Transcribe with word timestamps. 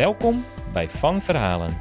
Welkom 0.00 0.44
bij 0.72 0.88
Van 0.88 1.20
Verhalen. 1.20 1.78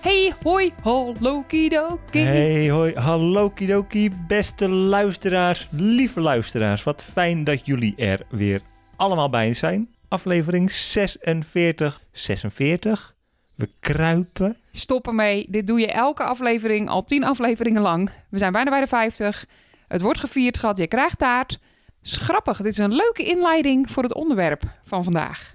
Hey, 0.00 0.34
hoi, 0.42 0.72
hallo, 0.82 1.42
kidoki. 1.46 2.18
Hey, 2.18 2.70
hoi, 2.70 2.94
hallo 2.94 3.50
kidoki, 3.50 4.10
beste 4.26 4.68
luisteraars, 4.68 5.68
lieve 5.70 6.20
luisteraars. 6.20 6.82
Wat 6.82 7.04
fijn 7.04 7.44
dat 7.44 7.66
jullie 7.66 7.96
er 7.96 8.26
weer 8.30 8.60
allemaal 8.96 9.30
bij 9.30 9.52
zijn. 9.54 9.94
Aflevering 10.08 10.72
46, 10.72 12.02
46. 12.12 13.14
We 13.54 13.68
kruipen. 13.80 14.56
Stop 14.70 15.06
ermee, 15.06 15.46
dit 15.50 15.66
doe 15.66 15.80
je 15.80 15.92
elke 15.92 16.22
aflevering, 16.22 16.88
al 16.88 17.04
tien 17.04 17.24
afleveringen 17.24 17.82
lang. 17.82 18.10
We 18.30 18.38
zijn 18.38 18.52
bijna 18.52 18.70
bij 18.70 18.80
de 18.80 18.86
50. 18.86 19.46
Het 19.88 20.00
wordt 20.00 20.20
gevierd, 20.20 20.56
schat, 20.56 20.78
je 20.78 20.86
krijgt 20.86 21.18
taart. 21.18 21.58
Schrappig, 22.02 22.56
dit 22.56 22.72
is 22.72 22.78
een 22.78 22.94
leuke 22.94 23.22
inleiding 23.22 23.90
voor 23.90 24.02
het 24.02 24.14
onderwerp 24.14 24.62
van 24.84 25.04
vandaag. 25.04 25.54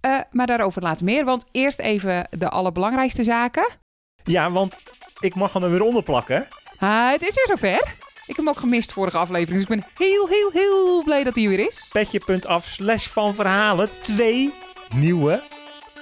Eh, 0.00 0.20
maar 0.30 0.46
daarover 0.46 0.82
later 0.82 1.04
meer, 1.04 1.24
want 1.24 1.44
eerst 1.50 1.78
even 1.78 2.26
de 2.30 2.48
allerbelangrijkste 2.48 3.22
zaken. 3.22 3.68
Ja, 4.24 4.50
want 4.50 4.78
ik 5.20 5.34
mag 5.34 5.52
hem 5.52 5.62
er 5.62 5.70
weer 5.70 5.82
onder 5.82 6.02
plakken. 6.02 6.48
Ah, 6.78 7.10
het 7.10 7.22
is 7.22 7.34
weer 7.34 7.46
zover. 7.46 7.94
Ik 8.26 8.36
heb 8.36 8.36
hem 8.36 8.48
ook 8.48 8.58
gemist 8.58 8.92
vorige 8.92 9.16
aflevering, 9.16 9.66
dus 9.66 9.76
ik 9.76 9.82
ben 9.82 10.06
heel, 10.06 10.28
heel, 10.28 10.50
heel 10.52 11.02
blij 11.02 11.24
dat 11.24 11.34
hij 11.34 11.48
weer 11.48 11.66
is. 11.66 11.88
Petje.af 11.92 12.64
slash 12.64 13.06
van 13.06 13.34
verhalen. 13.34 13.88
Twee 14.02 14.52
nieuwe 14.94 15.42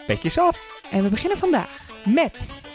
petjes 0.06 0.38
af. 0.38 0.60
En 0.90 1.02
we 1.02 1.08
beginnen 1.08 1.38
vandaag 1.38 1.80
met 2.04 2.67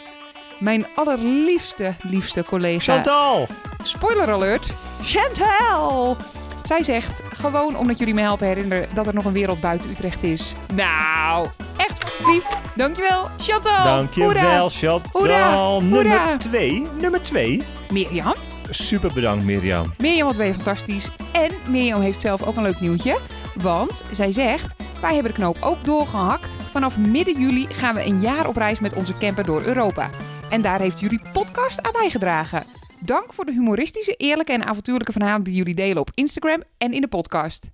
mijn 0.58 0.86
allerliefste, 0.94 1.94
liefste 2.00 2.44
collega. 2.44 2.92
Chantal! 2.92 3.46
Spoiler 3.82 4.30
alert, 4.30 4.74
Chantal! 5.02 6.16
Zij 6.62 6.82
zegt, 6.82 7.22
gewoon 7.34 7.76
omdat 7.76 7.98
jullie 7.98 8.14
me 8.14 8.20
helpen 8.20 8.46
herinneren 8.46 8.88
dat 8.94 9.06
er 9.06 9.14
nog 9.14 9.24
een 9.24 9.32
wereld 9.32 9.60
buiten 9.60 9.90
Utrecht 9.90 10.22
is. 10.22 10.54
Nou, 10.74 11.48
echt 11.76 12.18
lief. 12.26 12.44
Dankjewel, 12.76 13.28
Chantal. 13.38 13.84
Dankjewel, 13.84 14.30
Hoera. 14.30 14.68
Chantal. 14.68 15.00
Hoera. 15.12 15.78
Nummer 15.78 15.98
Hoera. 16.02 16.36
twee. 16.36 16.86
Nummer 17.00 17.22
twee. 17.22 17.62
Mirjam. 17.90 18.34
Super 18.70 19.12
bedankt, 19.12 19.44
Mirjam. 19.44 19.94
Mirjam, 19.98 20.26
wat 20.26 20.36
ben 20.36 20.46
je 20.46 20.54
fantastisch. 20.54 21.10
En 21.32 21.50
Mirjam 21.68 22.00
heeft 22.00 22.20
zelf 22.20 22.42
ook 22.42 22.56
een 22.56 22.62
leuk 22.62 22.80
nieuwtje. 22.80 23.18
Want 23.62 24.04
zij 24.10 24.32
zegt, 24.32 25.00
wij 25.00 25.14
hebben 25.14 25.32
de 25.32 25.38
knoop 25.38 25.56
ook 25.60 25.84
doorgehakt. 25.84 26.48
Vanaf 26.48 26.98
midden 26.98 27.40
juli 27.40 27.66
gaan 27.66 27.94
we 27.94 28.04
een 28.04 28.20
jaar 28.20 28.48
op 28.48 28.56
reis 28.56 28.80
met 28.80 28.92
onze 28.92 29.18
camper 29.18 29.44
door 29.44 29.62
Europa. 29.62 30.10
En 30.50 30.62
daar 30.62 30.80
heeft 30.80 31.00
jullie 31.00 31.20
podcast 31.32 31.82
aan 31.82 31.92
bijgedragen. 31.92 32.64
Dank 33.00 33.32
voor 33.32 33.44
de 33.44 33.52
humoristische, 33.52 34.14
eerlijke 34.16 34.52
en 34.52 34.64
avontuurlijke 34.64 35.12
verhalen 35.12 35.44
die 35.44 35.54
jullie 35.54 35.74
delen 35.74 35.98
op 35.98 36.10
Instagram 36.14 36.62
en 36.78 36.92
in 36.92 37.00
de 37.00 37.08
podcast. 37.08 37.70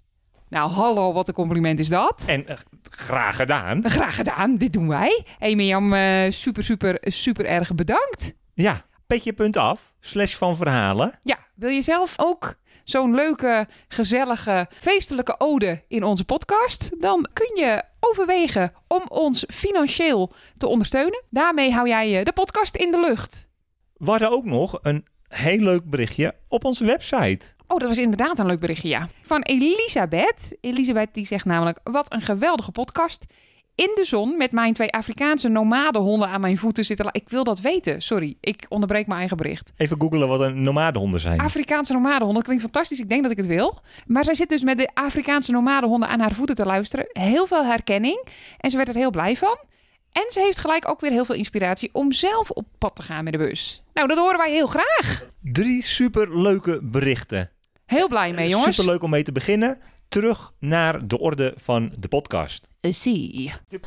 Nou, 0.48 0.70
hallo, 0.70 1.12
wat 1.12 1.28
een 1.28 1.34
compliment 1.34 1.79
is 1.79 1.89
dat. 1.89 2.24
En 2.27 2.46
eh, 2.46 2.57
graag 2.83 3.36
gedaan. 3.36 3.90
Graag 3.90 4.17
gedaan, 4.17 4.57
dit 4.57 4.73
doen 4.73 4.89
wij. 4.89 5.24
Hey 5.39 5.55
Mirjam, 5.55 5.92
eh, 5.92 6.30
super, 6.30 6.64
super, 6.64 6.98
super 7.01 7.45
erg 7.46 7.74
bedankt. 7.74 8.35
Ja, 8.55 8.85
petje.af 9.07 9.92
slash 10.01 10.35
van 10.35 10.57
verhalen. 10.57 11.19
Ja, 11.23 11.39
wil 11.55 11.70
je 11.70 11.83
zelf 11.83 12.14
ook 12.17 12.55
zo'n 12.90 13.14
leuke, 13.14 13.68
gezellige, 13.89 14.67
feestelijke 14.80 15.34
ode 15.39 15.84
in 15.89 16.05
onze 16.05 16.24
podcast? 16.24 16.90
Dan 17.01 17.28
kun 17.33 17.62
je 17.62 17.83
overwegen 18.01 18.73
om 18.89 19.02
ons 19.08 19.45
financieel 19.48 20.33
te 20.56 20.67
ondersteunen. 20.67 21.24
Daarmee 21.30 21.73
hou 21.73 21.89
jij 21.89 22.24
de 22.24 22.33
podcast 22.33 22.77
in 22.77 22.90
de 22.90 23.01
lucht. 23.01 23.48
We 23.96 24.11
hadden 24.11 24.30
ook 24.30 24.45
nog 24.45 24.78
een 24.83 25.06
heel 25.28 25.58
leuk 25.58 25.84
berichtje 25.84 26.34
op 26.48 26.64
onze 26.64 26.84
website. 26.84 27.46
Oh, 27.67 27.78
dat 27.78 27.89
was 27.89 27.98
inderdaad 27.98 28.39
een 28.39 28.46
leuk 28.46 28.61
berichtje, 28.61 28.89
ja. 28.89 29.08
Van 29.22 29.42
Elisabeth. 29.42 30.57
Elisabeth 30.61 31.14
die 31.14 31.27
zegt 31.27 31.45
namelijk, 31.45 31.80
wat 31.83 32.12
een 32.12 32.20
geweldige 32.20 32.72
podcast. 32.72 33.24
In 33.80 33.92
de 33.95 34.05
zon 34.05 34.36
met 34.36 34.52
mijn 34.52 34.73
twee 34.73 34.92
Afrikaanse 34.92 35.48
nomadenhonden 35.48 36.29
aan 36.29 36.41
mijn 36.41 36.57
voeten 36.57 36.85
zitten. 36.85 37.08
Ik 37.13 37.29
wil 37.29 37.45
dat 37.45 37.61
weten. 37.61 38.02
Sorry, 38.02 38.36
ik 38.41 38.67
onderbreek 38.68 39.07
mijn 39.07 39.18
eigen 39.18 39.36
bericht. 39.36 39.73
Even 39.77 40.01
googelen 40.01 40.29
wat 40.29 40.41
een 40.41 40.63
nomadehonden 40.63 41.20
zijn. 41.20 41.41
Afrikaanse 41.41 41.92
nomadenhonden. 41.92 42.35
Dat 42.35 42.45
klinkt 42.45 42.63
fantastisch. 42.63 43.01
Ik 43.01 43.08
denk 43.08 43.23
dat 43.23 43.30
ik 43.30 43.36
het 43.36 43.46
wil. 43.46 43.79
Maar 44.07 44.24
zij 44.24 44.35
zit 44.35 44.48
dus 44.48 44.63
met 44.63 44.79
de 44.79 44.89
Afrikaanse 44.95 45.52
nomadenhonden 45.52 46.08
aan 46.08 46.20
haar 46.20 46.33
voeten 46.33 46.57
te 46.57 46.67
luisteren. 46.67 47.07
Heel 47.08 47.46
veel 47.46 47.64
herkenning. 47.64 48.27
En 48.58 48.70
ze 48.70 48.77
werd 48.77 48.89
er 48.89 48.95
heel 48.95 49.11
blij 49.11 49.36
van. 49.36 49.58
En 50.13 50.27
ze 50.29 50.40
heeft 50.40 50.58
gelijk 50.58 50.89
ook 50.89 51.01
weer 51.01 51.11
heel 51.11 51.24
veel 51.24 51.35
inspiratie 51.35 51.90
om 51.92 52.13
zelf 52.13 52.51
op 52.51 52.67
pad 52.79 52.96
te 52.96 53.02
gaan 53.02 53.24
met 53.24 53.33
de 53.33 53.39
bus. 53.39 53.83
Nou, 53.95 54.08
dat 54.08 54.19
horen 54.19 54.39
wij 54.39 54.51
heel 54.51 54.67
graag. 54.67 55.24
Drie 55.42 55.83
super 55.83 56.40
leuke 56.40 56.80
berichten. 56.83 57.51
Heel 57.86 58.08
blij 58.08 58.33
mee, 58.33 58.48
jongens. 58.48 58.77
Super 58.77 58.92
leuk 58.92 59.02
om 59.02 59.11
mee 59.11 59.23
te 59.23 59.33
beginnen. 59.33 59.79
Terug 60.10 60.52
naar 60.58 61.06
de 61.06 61.18
orde 61.18 61.54
van 61.56 61.92
de 61.98 62.08
podcast. 62.08 62.68
Zie. 62.80 63.52
De 63.68 63.80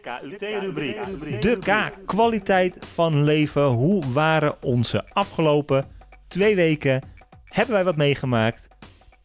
KUT-rubriek. 0.00 1.42
De 1.42 1.58
K, 1.60 1.98
kwaliteit 2.06 2.86
van 2.86 3.24
leven. 3.24 3.66
Hoe 3.66 4.12
waren 4.12 4.62
onze 4.62 5.04
afgelopen 5.12 5.84
twee 6.28 6.56
weken? 6.56 7.02
Hebben 7.44 7.74
wij 7.74 7.84
wat 7.84 7.96
meegemaakt? 7.96 8.68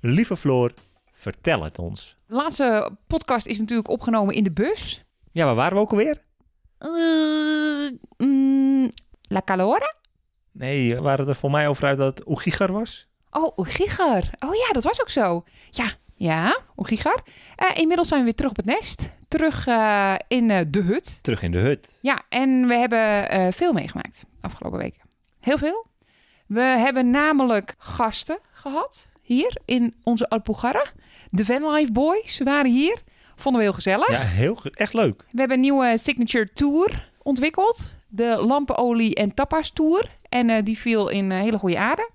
Lieve 0.01 0.37
Floor, 0.37 0.73
vertel 1.11 1.63
het 1.63 1.79
ons. 1.79 2.17
De 2.27 2.35
laatste 2.35 2.91
podcast 3.07 3.45
is 3.45 3.59
natuurlijk 3.59 3.89
opgenomen 3.89 4.35
in 4.35 4.43
de 4.43 4.51
bus. 4.51 5.04
Ja, 5.35 5.45
waar 5.45 5.55
waren 5.55 5.73
we 5.73 5.79
ook 5.79 5.91
alweer? 5.91 6.17
Uh, 6.79 7.91
mm, 8.17 8.89
La 9.21 9.41
Calora? 9.45 9.93
Nee, 10.51 11.01
waren 11.01 11.19
het 11.19 11.27
er 11.27 11.35
voor 11.35 11.51
mij 11.51 11.67
over 11.67 11.85
uit 11.85 11.97
dat 11.97 12.17
het 12.17 12.27
Oegigar 12.27 12.71
was? 12.71 13.07
Oh, 13.31 13.57
Oegigar. 13.57 14.23
Oh 14.39 14.55
ja, 14.55 14.71
dat 14.71 14.83
was 14.83 15.01
ook 15.01 15.09
zo. 15.09 15.43
Ja, 15.69 15.91
ja, 16.13 16.59
Oegigar. 16.77 17.23
Eh 17.55 17.77
inmiddels 17.77 18.07
zijn 18.07 18.19
we 18.19 18.25
weer 18.25 18.35
terug 18.35 18.51
op 18.51 18.57
het 18.57 18.65
nest. 18.65 19.09
Terug 19.27 19.67
eh, 19.67 20.15
in 20.27 20.51
eh, 20.51 20.65
de 20.67 20.81
hut. 20.81 21.19
Terug 21.21 21.43
in 21.43 21.51
de 21.51 21.57
hut. 21.57 21.99
Ja, 22.01 22.21
en 22.29 22.67
we 22.67 22.75
hebben 22.75 23.29
eh, 23.29 23.47
veel 23.51 23.73
meegemaakt 23.73 24.23
afgelopen 24.41 24.79
weken. 24.79 25.01
Heel 25.39 25.57
veel. 25.57 25.85
We 26.47 26.61
hebben 26.61 27.09
namelijk 27.09 27.75
gasten 27.77 28.39
gehad 28.51 29.07
hier 29.21 29.57
in 29.65 29.93
onze 30.03 30.29
Alpujarra. 30.29 30.85
De 31.29 31.45
Vanlife 31.45 31.91
Boys 31.91 32.39
waren 32.43 32.71
hier. 32.71 33.01
Vonden 33.35 33.61
we 33.61 33.67
heel 33.67 33.75
gezellig. 33.75 34.09
Ja, 34.09 34.19
heel, 34.19 34.57
echt 34.73 34.93
leuk. 34.93 35.25
We 35.31 35.39
hebben 35.39 35.57
een 35.57 35.63
nieuwe 35.63 35.97
signature 35.97 36.49
tour 36.53 37.09
ontwikkeld. 37.21 37.95
De 38.07 38.43
lampenolie 38.47 39.15
en 39.15 39.33
tapas 39.33 39.71
tour. 39.71 40.09
En 40.29 40.49
eh, 40.49 40.63
die 40.63 40.77
viel 40.77 41.09
in 41.09 41.31
eh, 41.31 41.39
hele 41.39 41.57
goede 41.57 41.77
aarde. 41.79 42.09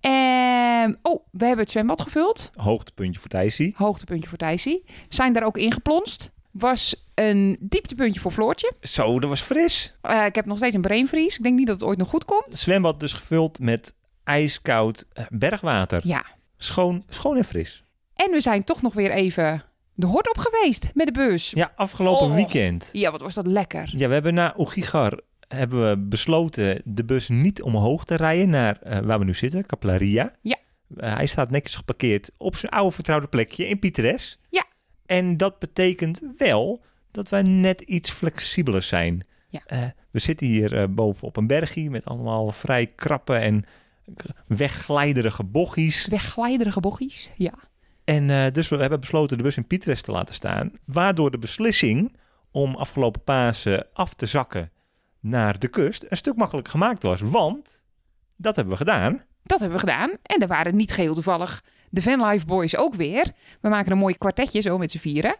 En, 0.00 0.98
oh, 1.02 1.24
we 1.30 1.44
hebben 1.44 1.64
het 1.64 1.70
zwembad 1.70 2.00
gevuld. 2.00 2.50
Hoogtepuntje 2.54 3.20
voor 3.20 3.30
Thijsie. 3.30 3.74
Hoogtepuntje 3.76 4.28
voor 4.28 4.38
Thijsie. 4.38 4.84
Zijn 5.08 5.32
daar 5.32 5.44
ook 5.44 5.58
ingeplonst. 5.58 6.30
Was 6.50 7.08
een 7.14 7.56
dieptepuntje 7.60 8.20
voor 8.20 8.30
Floortje. 8.30 8.72
Zo, 8.80 9.20
dat 9.20 9.28
was 9.28 9.40
fris. 9.40 9.94
Eh, 10.02 10.24
ik 10.24 10.34
heb 10.34 10.46
nog 10.46 10.56
steeds 10.56 10.74
een 10.74 10.80
brainvries. 10.80 11.36
Ik 11.36 11.42
denk 11.42 11.58
niet 11.58 11.66
dat 11.66 11.80
het 11.80 11.88
ooit 11.88 11.98
nog 11.98 12.08
goed 12.08 12.24
komt. 12.24 12.44
Het 12.44 12.58
zwembad 12.58 13.00
dus 13.00 13.12
gevuld 13.12 13.58
met 13.58 13.94
ijskoud 14.24 15.06
bergwater. 15.28 16.00
Ja. 16.04 16.24
Schoon, 16.56 17.04
schoon 17.08 17.36
en 17.36 17.44
fris. 17.44 17.84
En 18.14 18.30
we 18.30 18.40
zijn 18.40 18.64
toch 18.64 18.82
nog 18.82 18.94
weer 18.94 19.10
even 19.10 19.64
de 20.00 20.06
hort 20.06 20.28
op 20.28 20.38
geweest 20.38 20.90
met 20.94 21.06
de 21.06 21.12
bus. 21.12 21.50
Ja, 21.50 21.72
afgelopen 21.76 22.26
Oh. 22.26 22.34
weekend. 22.34 22.88
Ja, 22.92 23.10
wat 23.10 23.20
was 23.20 23.34
dat 23.34 23.46
lekker. 23.46 23.92
Ja, 23.96 24.06
we 24.08 24.12
hebben 24.12 24.34
na 24.34 24.54
Oegigar 24.58 25.20
hebben 25.48 25.88
we 25.90 25.98
besloten 25.98 26.82
de 26.84 27.04
bus 27.04 27.28
niet 27.28 27.62
omhoog 27.62 28.04
te 28.04 28.14
rijden 28.16 28.50
naar 28.50 28.78
eh, 28.80 28.98
waar 28.98 29.18
we 29.18 29.24
nu 29.24 29.34
zitten, 29.34 29.66
Caplaria. 29.66 30.32
Ja. 30.40 30.56
Eh, 30.96 31.14
hij 31.14 31.26
staat 31.26 31.50
netjes 31.50 31.74
geparkeerd 31.74 32.30
op 32.36 32.56
zijn 32.56 32.72
oude 32.72 32.94
vertrouwde 32.94 33.26
plekje 33.26 33.68
in 33.68 33.78
Pieteres. 33.78 34.38
Ja. 34.50 34.64
En 35.06 35.36
dat 35.36 35.58
betekent 35.58 36.20
wel 36.38 36.82
dat 37.10 37.28
wij 37.28 37.42
net 37.42 37.80
iets 37.80 38.10
flexibeler 38.10 38.82
zijn. 38.82 39.26
Ja. 39.48 39.60
Eh, 39.66 39.78
we 40.10 40.18
zitten 40.18 40.46
hier 40.46 40.94
boven 40.94 41.26
op 41.26 41.36
een 41.36 41.46
bergje 41.46 41.90
met 41.90 42.04
allemaal 42.04 42.50
vrij 42.50 42.86
krappe 42.86 43.34
en 43.34 43.64
wegglijdere 44.46 45.44
bochtjes. 45.44 46.06
Wegglijdere 46.06 46.80
bochtjes. 46.80 47.30
Ja. 47.36 47.54
En 48.10 48.30
eh, 48.30 48.52
dus 48.52 48.68
we 48.68 48.76
hebben 48.76 49.00
besloten 49.00 49.36
de 49.36 49.42
bus 49.42 49.56
in 49.56 49.66
Pietres 49.66 50.02
te 50.02 50.10
laten 50.10 50.34
staan. 50.34 50.72
Waardoor 50.84 51.30
de 51.30 51.38
beslissing 51.38 52.16
om 52.52 52.74
afgelopen 52.74 53.24
Pasen 53.24 53.86
af 53.92 54.14
te 54.14 54.26
zakken 54.26 54.70
naar 55.20 55.58
de 55.58 55.68
kust 55.68 56.06
een 56.08 56.16
stuk 56.16 56.36
makkelijk 56.36 56.68
gemaakt 56.68 57.02
was. 57.02 57.20
Want 57.20 57.82
dat 58.36 58.56
hebben 58.56 58.72
we 58.72 58.78
gedaan. 58.78 59.22
Dat 59.42 59.60
hebben 59.60 59.78
we 59.78 59.86
gedaan. 59.86 60.10
En 60.22 60.38
daar 60.38 60.48
waren 60.48 60.76
niet 60.76 60.92
geheel 60.92 61.14
toevallig 61.14 61.62
de 61.90 62.02
Vanlife 62.02 62.46
Boys 62.46 62.76
ook 62.76 62.94
weer. 62.94 63.32
We 63.60 63.68
maken 63.68 63.92
een 63.92 63.98
mooi 63.98 64.18
kwartetje 64.18 64.60
zo 64.60 64.78
met 64.78 64.90
z'n 64.90 64.98
vieren. 64.98 65.36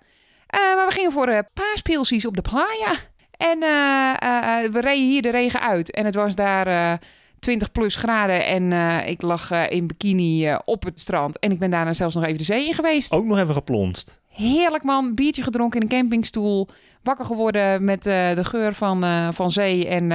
Eh, 0.46 0.61
maar 0.61 0.87
we 0.87 0.93
gingen 0.93 1.12
voor 1.12 1.28
uh, 1.28 1.38
paaspilsies 1.55 2.26
op 2.26 2.37
de 2.37 2.43
playa. 2.43 2.96
En 3.31 3.62
eh, 3.62 4.70
we 4.70 4.81
reden 4.81 5.06
hier 5.06 5.22
de 5.22 5.31
regen 5.31 5.61
uit. 5.61 5.90
En 5.90 6.05
het 6.05 6.14
was 6.14 6.34
daar 6.34 6.99
20 7.40 7.72
plus 7.72 7.96
graden. 7.96 8.46
En 8.46 8.72
ik 9.06 9.22
lag 9.22 9.50
in 9.69 9.87
bikini 9.87 10.54
op 10.64 10.82
het 10.84 11.00
strand. 11.00 11.38
En 11.38 11.50
ik 11.50 11.58
ben 11.58 11.70
daarna 11.70 11.92
zelfs 11.92 12.14
nog 12.14 12.25
even 12.25 12.38
de 12.38 12.44
zee 12.44 12.66
in 12.66 12.75
geweest. 12.75 13.12
Ook 13.12 13.25
nog 13.25 13.38
even 13.38 13.54
geplonst. 13.54 14.20
Heerlijk 14.28 14.82
man. 14.82 15.14
Biertje 15.14 15.42
gedronken 15.42 15.81
in 15.81 15.87
een 15.87 15.98
campingstoel. 15.98 16.69
Wakker 17.02 17.25
geworden 17.25 17.84
met 17.84 18.02
de 18.02 18.40
geur 18.42 18.75
van, 18.75 19.04
van 19.34 19.50
zee 19.50 19.88
en 19.88 20.12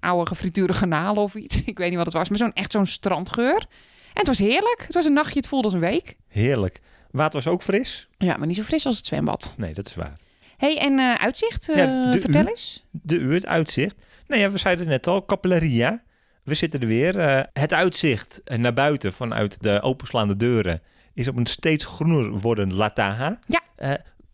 oude 0.00 0.26
gefrituurde 0.26 0.72
garnalen 0.72 1.22
of 1.22 1.34
iets. 1.34 1.62
Ik 1.64 1.78
weet 1.78 1.88
niet 1.88 1.96
wat 1.96 2.06
het 2.06 2.14
was. 2.14 2.28
Maar 2.28 2.38
zo'n 2.38 2.52
echt 2.52 2.72
zo'n 2.72 2.86
strandgeur. 2.86 3.56
En 3.56 4.20
het 4.20 4.26
was 4.26 4.38
heerlijk. 4.38 4.82
Het 4.86 4.94
was 4.94 5.04
een 5.04 5.12
nachtje. 5.12 5.38
Het 5.38 5.48
voelde 5.48 5.64
als 5.64 5.74
een 5.74 5.80
week. 5.80 6.16
Heerlijk. 6.28 6.80
Water 7.10 7.42
was 7.42 7.52
ook 7.52 7.62
fris? 7.62 8.08
Ja, 8.18 8.36
maar 8.36 8.46
niet 8.46 8.56
zo 8.56 8.62
fris 8.62 8.86
als 8.86 8.96
het 8.96 9.06
zwembad. 9.06 9.54
Nee, 9.56 9.74
dat 9.74 9.86
is 9.86 9.94
waar. 9.94 10.18
hey, 10.56 10.78
en 10.78 11.18
uitzicht? 11.18 11.70
Ja, 11.74 12.12
vertel 12.12 12.46
eens. 12.46 12.84
De 12.90 13.18
uur, 13.18 13.34
het 13.34 13.46
uitzicht. 13.46 13.96
Nou 14.26 14.40
ja, 14.40 14.50
we 14.50 14.58
zeiden 14.58 14.84
het 14.84 14.94
net 14.94 15.14
al, 15.14 15.24
Capillaria. 15.24 16.02
We 16.44 16.54
zitten 16.54 16.80
er 16.80 16.86
weer. 16.86 17.16
Uh, 17.16 17.40
het 17.52 17.72
uitzicht 17.72 18.40
naar 18.44 18.74
buiten 18.74 19.12
vanuit 19.12 19.62
de 19.62 19.82
openslaande 19.82 20.36
deuren 20.36 20.82
is 21.14 21.28
op 21.28 21.36
een 21.36 21.46
steeds 21.46 21.84
groener 21.84 22.30
worden 22.40 22.74
Lataha. 22.74 23.38
Ja. 23.46 23.60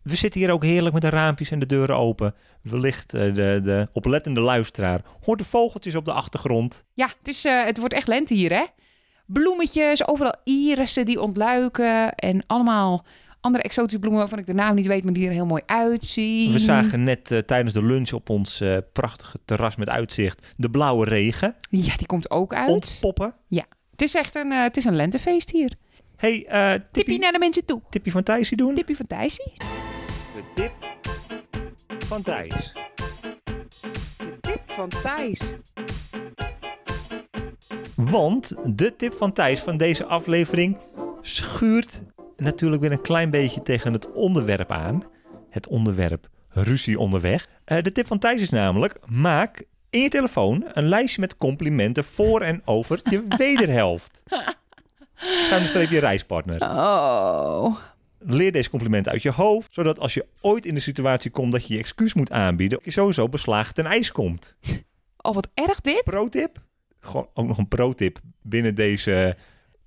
we 0.01 0.15
zitten 0.15 0.39
hier 0.39 0.51
ook 0.51 0.63
heerlijk 0.63 0.93
met 0.93 1.01
de 1.01 1.09
raampjes 1.09 1.51
en 1.51 1.59
de 1.59 1.65
deuren 1.65 1.97
open. 1.97 2.35
Wellicht 2.61 3.09
de, 3.11 3.59
de 3.63 3.87
oplettende 3.93 4.41
luisteraar 4.41 5.01
hoort 5.23 5.39
de 5.39 5.45
vogeltjes 5.45 5.95
op 5.95 6.05
de 6.05 6.13
achtergrond. 6.13 6.83
Ja, 6.93 7.07
het, 7.17 7.27
is, 7.27 7.43
het 7.43 7.77
wordt 7.77 7.93
echt 7.93 8.07
lente 8.07 8.33
hier, 8.33 8.51
hè? 8.51 8.65
bloemetjes, 9.33 10.07
overal 10.07 10.35
irissen 10.43 11.05
die 11.05 11.21
ontluiken 11.21 12.15
en 12.15 12.43
allemaal 12.47 13.05
andere 13.41 13.63
exotische 13.63 13.99
bloemen 13.99 14.19
waarvan 14.19 14.39
ik 14.39 14.45
de 14.45 14.53
naam 14.53 14.75
niet 14.75 14.87
weet, 14.87 15.03
maar 15.03 15.13
die 15.13 15.27
er 15.27 15.33
heel 15.33 15.45
mooi 15.45 15.61
uitzien. 15.65 16.51
We 16.51 16.59
zagen 16.59 17.03
net 17.03 17.31
uh, 17.31 17.39
tijdens 17.39 17.73
de 17.73 17.83
lunch 17.83 18.11
op 18.11 18.29
ons 18.29 18.61
uh, 18.61 18.77
prachtige 18.93 19.39
terras 19.45 19.75
met 19.75 19.89
uitzicht 19.89 20.47
de 20.55 20.69
blauwe 20.69 21.05
regen. 21.05 21.55
Ja, 21.69 21.95
die 21.97 22.07
komt 22.07 22.31
ook 22.31 22.53
uit. 22.53 22.69
Ontpoppen. 22.69 23.33
Ja, 23.47 23.65
het 23.91 24.01
is 24.01 24.15
echt 24.15 24.35
een, 24.35 24.51
uh, 24.51 24.63
het 24.63 24.77
is 24.77 24.85
een 24.85 24.95
lentefeest 24.95 25.49
hier. 25.51 25.73
Hey, 26.15 26.39
tippie, 26.39 26.87
tippie 26.91 27.19
naar 27.19 27.31
de 27.31 27.39
mensen 27.39 27.65
toe. 27.65 27.81
Tippie 27.89 28.11
van 28.11 28.23
Thijsie 28.23 28.57
doen. 28.57 28.75
Tippie 28.75 28.95
van 28.95 29.07
Thijsie. 29.07 29.53
De 30.33 30.43
tip 30.53 30.71
van 32.05 32.21
Thijs. 32.21 32.73
De 34.17 34.37
tip 34.41 34.61
van 34.65 34.89
Thijs. 34.89 35.57
Want 37.95 38.55
de 38.65 38.95
tip 38.95 39.13
van 39.13 39.33
Thijs 39.33 39.59
van 39.59 39.77
deze 39.77 40.05
aflevering 40.05 40.77
schuurt 41.21 42.01
natuurlijk 42.41 42.81
weer 42.81 42.91
een 42.91 43.01
klein 43.01 43.29
beetje 43.29 43.61
tegen 43.61 43.93
het 43.93 44.11
onderwerp 44.11 44.71
aan. 44.71 45.03
Het 45.49 45.67
onderwerp 45.67 46.29
ruzie 46.49 46.99
onderweg. 46.99 47.47
Uh, 47.65 47.81
de 47.81 47.91
tip 47.91 48.07
van 48.07 48.19
Thijs 48.19 48.41
is 48.41 48.49
namelijk: 48.49 48.99
maak 49.05 49.63
in 49.89 50.01
je 50.01 50.09
telefoon 50.09 50.65
een 50.73 50.87
lijstje 50.87 51.21
met 51.21 51.37
complimenten 51.37 52.03
voor 52.03 52.41
en 52.41 52.61
over 52.65 52.99
je 53.09 53.23
wederhelft. 53.37 54.21
Schuine 55.15 55.67
streepje 55.67 55.99
reispartner. 55.99 56.61
Oh. 56.61 57.75
Leer 58.19 58.51
deze 58.51 58.69
complimenten 58.69 59.11
uit 59.11 59.21
je 59.21 59.31
hoofd, 59.31 59.73
zodat 59.73 59.99
als 59.99 60.13
je 60.13 60.25
ooit 60.41 60.65
in 60.65 60.73
de 60.73 60.79
situatie 60.79 61.31
komt 61.31 61.51
dat 61.51 61.67
je 61.67 61.73
je 61.73 61.79
excuus 61.79 62.13
moet 62.13 62.31
aanbieden, 62.31 62.79
je 62.83 62.91
sowieso 62.91 63.29
beslagen 63.29 63.73
ten 63.73 63.85
ijs 63.85 64.11
komt. 64.11 64.55
Oh, 65.17 65.33
wat 65.33 65.49
erg 65.53 65.81
dit. 65.81 66.03
Pro-tip? 66.03 66.59
gewoon 67.01 67.29
ook 67.33 67.47
nog 67.47 67.57
een 67.57 67.67
pro-tip 67.67 68.19
binnen 68.41 68.75
deze 68.75 69.37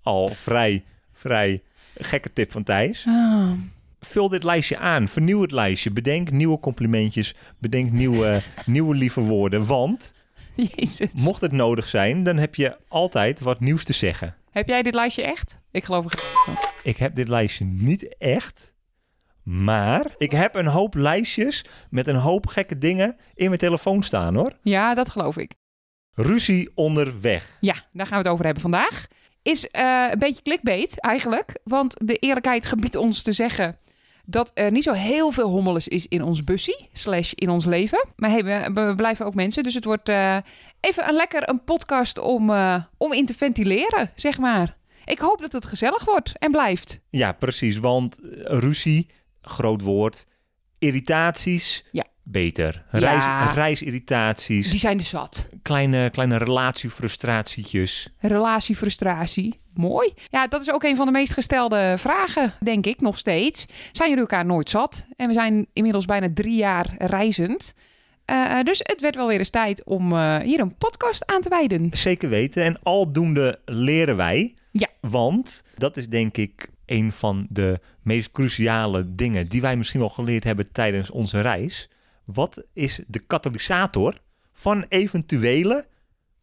al 0.03 0.29
vrij, 0.29 0.85
vrij 1.13 1.63
gekke 1.95 2.33
tip 2.33 2.53
van 2.53 2.63
Thijs. 2.63 3.05
Oh. 3.09 3.51
Vul 4.01 4.29
dit 4.29 4.45
lijstje 4.45 4.79
aan, 4.79 5.09
vernieuw 5.09 5.41
het 5.41 5.51
lijstje, 5.51 5.91
bedenk 5.91 6.31
nieuwe 6.31 6.61
complimentjes, 6.61 7.35
bedenk 7.59 7.91
nieuwe, 7.93 8.43
nieuwe 8.67 8.95
lieve 8.95 9.21
woorden, 9.21 9.67
want 9.67 10.13
Jezus. 10.55 11.13
mocht 11.13 11.41
het 11.41 11.53
nodig 11.53 11.89
zijn, 11.89 12.25
dan 12.25 12.37
heb 12.37 12.55
je 12.55 12.77
altijd 12.89 13.41
wat 13.41 13.61
nieuws 13.61 13.85
te 13.85 13.93
zeggen. 13.93 14.35
Heb 14.51 14.69
jij 14.69 14.83
dit 14.83 14.95
lijstje 14.95 15.23
echt? 15.23 15.59
Ik 15.71 15.85
geloof 15.85 16.05
het. 16.05 16.31
Ik 16.83 16.97
heb 16.97 17.15
dit 17.15 17.29
lijstje 17.29 17.65
niet 17.65 18.17
echt. 18.19 18.73
Maar 19.43 20.07
ik 20.19 20.31
heb 20.31 20.55
een 20.55 20.67
hoop 20.67 20.95
lijstjes 20.95 21.65
met 21.91 22.07
een 22.07 22.17
hoop 22.17 22.47
gekke 22.47 22.79
dingen 22.79 23.17
in 23.35 23.47
mijn 23.47 23.59
telefoon 23.59 24.03
staan 24.03 24.35
hoor. 24.35 24.53
Ja, 24.63 24.95
dat 24.95 25.09
geloof 25.09 25.37
ik. 25.37 25.53
Ruzie 26.15 26.71
onderweg. 26.75 27.57
Ja, 27.61 27.75
daar 27.93 28.07
gaan 28.07 28.19
we 28.19 28.25
het 28.25 28.33
over 28.33 28.45
hebben 28.45 28.63
vandaag. 28.63 29.07
Is 29.45 29.69
uh, 29.73 30.07
een 30.11 30.19
beetje 30.19 30.43
clickbait 30.43 31.01
eigenlijk. 31.01 31.59
Want 31.65 31.95
de 32.05 32.17
eerlijkheid 32.17 32.67
gebiedt 32.67 32.97
ons 32.97 33.23
te 33.23 33.33
zeggen 33.33 33.79
dat 34.25 34.51
er 34.55 34.71
niet 34.71 34.83
zo 34.83 34.93
heel 34.93 35.31
veel 35.31 35.49
hommeles 35.49 35.89
is 35.89 36.07
in 36.07 36.23
ons 36.23 36.45
bussie, 36.45 36.89
slash 36.93 37.33
in 37.33 37.49
ons 37.49 37.65
leven. 37.65 38.05
Maar 38.17 38.31
hey, 38.31 38.45
we, 38.45 38.71
we 38.73 38.95
blijven 38.95 39.27
ook 39.27 39.35
mensen, 39.35 39.63
dus 39.63 39.75
het 39.75 39.85
wordt 39.85 40.09
uh, 40.09 40.37
even 40.81 41.09
een 41.09 41.15
lekker 41.15 41.49
een 41.49 41.65
podcast 41.65 42.19
om, 42.19 42.51
uh, 42.51 42.83
om 42.97 43.13
in 43.13 43.27
te 43.27 43.35
ventileren, 43.35 44.11
zeg 44.15 44.39
maar. 44.39 44.77
Ik 45.05 45.19
hoop 45.19 45.41
dat 45.41 45.53
het 45.53 45.65
gezellig 45.65 46.05
wordt 46.05 46.39
en 46.39 46.51
blijft. 46.51 47.01
Ja, 47.11 47.33
precies, 47.33 47.79
want 47.79 48.19
ruzie, 48.43 49.11
groot 49.41 49.83
woord, 49.83 50.27
irritaties, 50.79 51.85
ja 51.93 52.05
beter. 52.25 52.85
Reis, 52.91 53.55
reisirritaties. 53.55 54.71
Die 54.71 54.79
zijn 54.79 54.97
de 54.97 55.03
zat. 55.03 55.49
Kleine, 55.63 56.11
kleine 56.11 56.37
relatiefrustratietjes. 56.37 58.09
Relatiefrustratie. 58.19 59.61
Mooi. 59.75 60.13
Ja, 60.31 60.47
dat 60.47 60.61
is 60.61 60.73
ook 60.73 60.85
een 60.85 60.97
van 60.97 61.07
de 61.07 61.13
meest 61.13 61.33
gestelde 61.33 61.95
vragen, 61.99 62.55
denk 62.61 62.87
ik, 62.87 63.01
nog 63.01 63.19
steeds. 63.19 63.67
Zijn 63.93 64.09
jullie 64.09 64.25
elkaar 64.25 64.47
nooit 64.47 64.71
zat? 64.71 65.07
En 65.17 65.27
we 65.27 65.33
zijn 65.33 65.67
inmiddels 65.73 66.05
bijna 66.05 66.29
drie 66.35 66.57
jaar 66.57 66.95
reizend. 66.99 67.75
Uh, 68.31 68.61
dus 68.63 68.81
het 68.83 69.01
werd 69.01 69.15
wel 69.15 69.27
weer 69.27 69.39
eens 69.39 69.51
tijd 69.51 69.85
om 69.85 70.13
uh, 70.13 70.37
hier 70.37 70.61
een 70.61 70.77
podcast 70.77 71.27
aan 71.27 71.41
te 71.41 71.49
wijden. 71.49 71.89
Zeker 71.93 72.29
weten. 72.29 72.65
En 72.65 72.83
aldoende 72.83 73.61
leren 73.65 74.17
wij. 74.17 74.55
Ja. 74.71 74.89
Want 75.01 75.65
dat 75.77 75.97
is 75.97 76.09
denk 76.09 76.37
ik 76.37 76.69
een 76.87 77.13
van 77.13 77.47
de 77.49 77.81
meest 78.03 78.31
cruciale 78.31 79.15
dingen 79.15 79.49
die 79.49 79.61
wij 79.61 79.77
misschien 79.77 80.01
wel 80.01 80.09
geleerd 80.09 80.45
hebben 80.45 80.73
tijdens 80.73 81.11
onze 81.11 81.41
reis. 81.41 81.89
Wat 82.25 82.63
is 82.73 83.01
de 83.07 83.19
katalysator 83.19 84.19
van 84.53 84.85
eventuele 84.89 85.87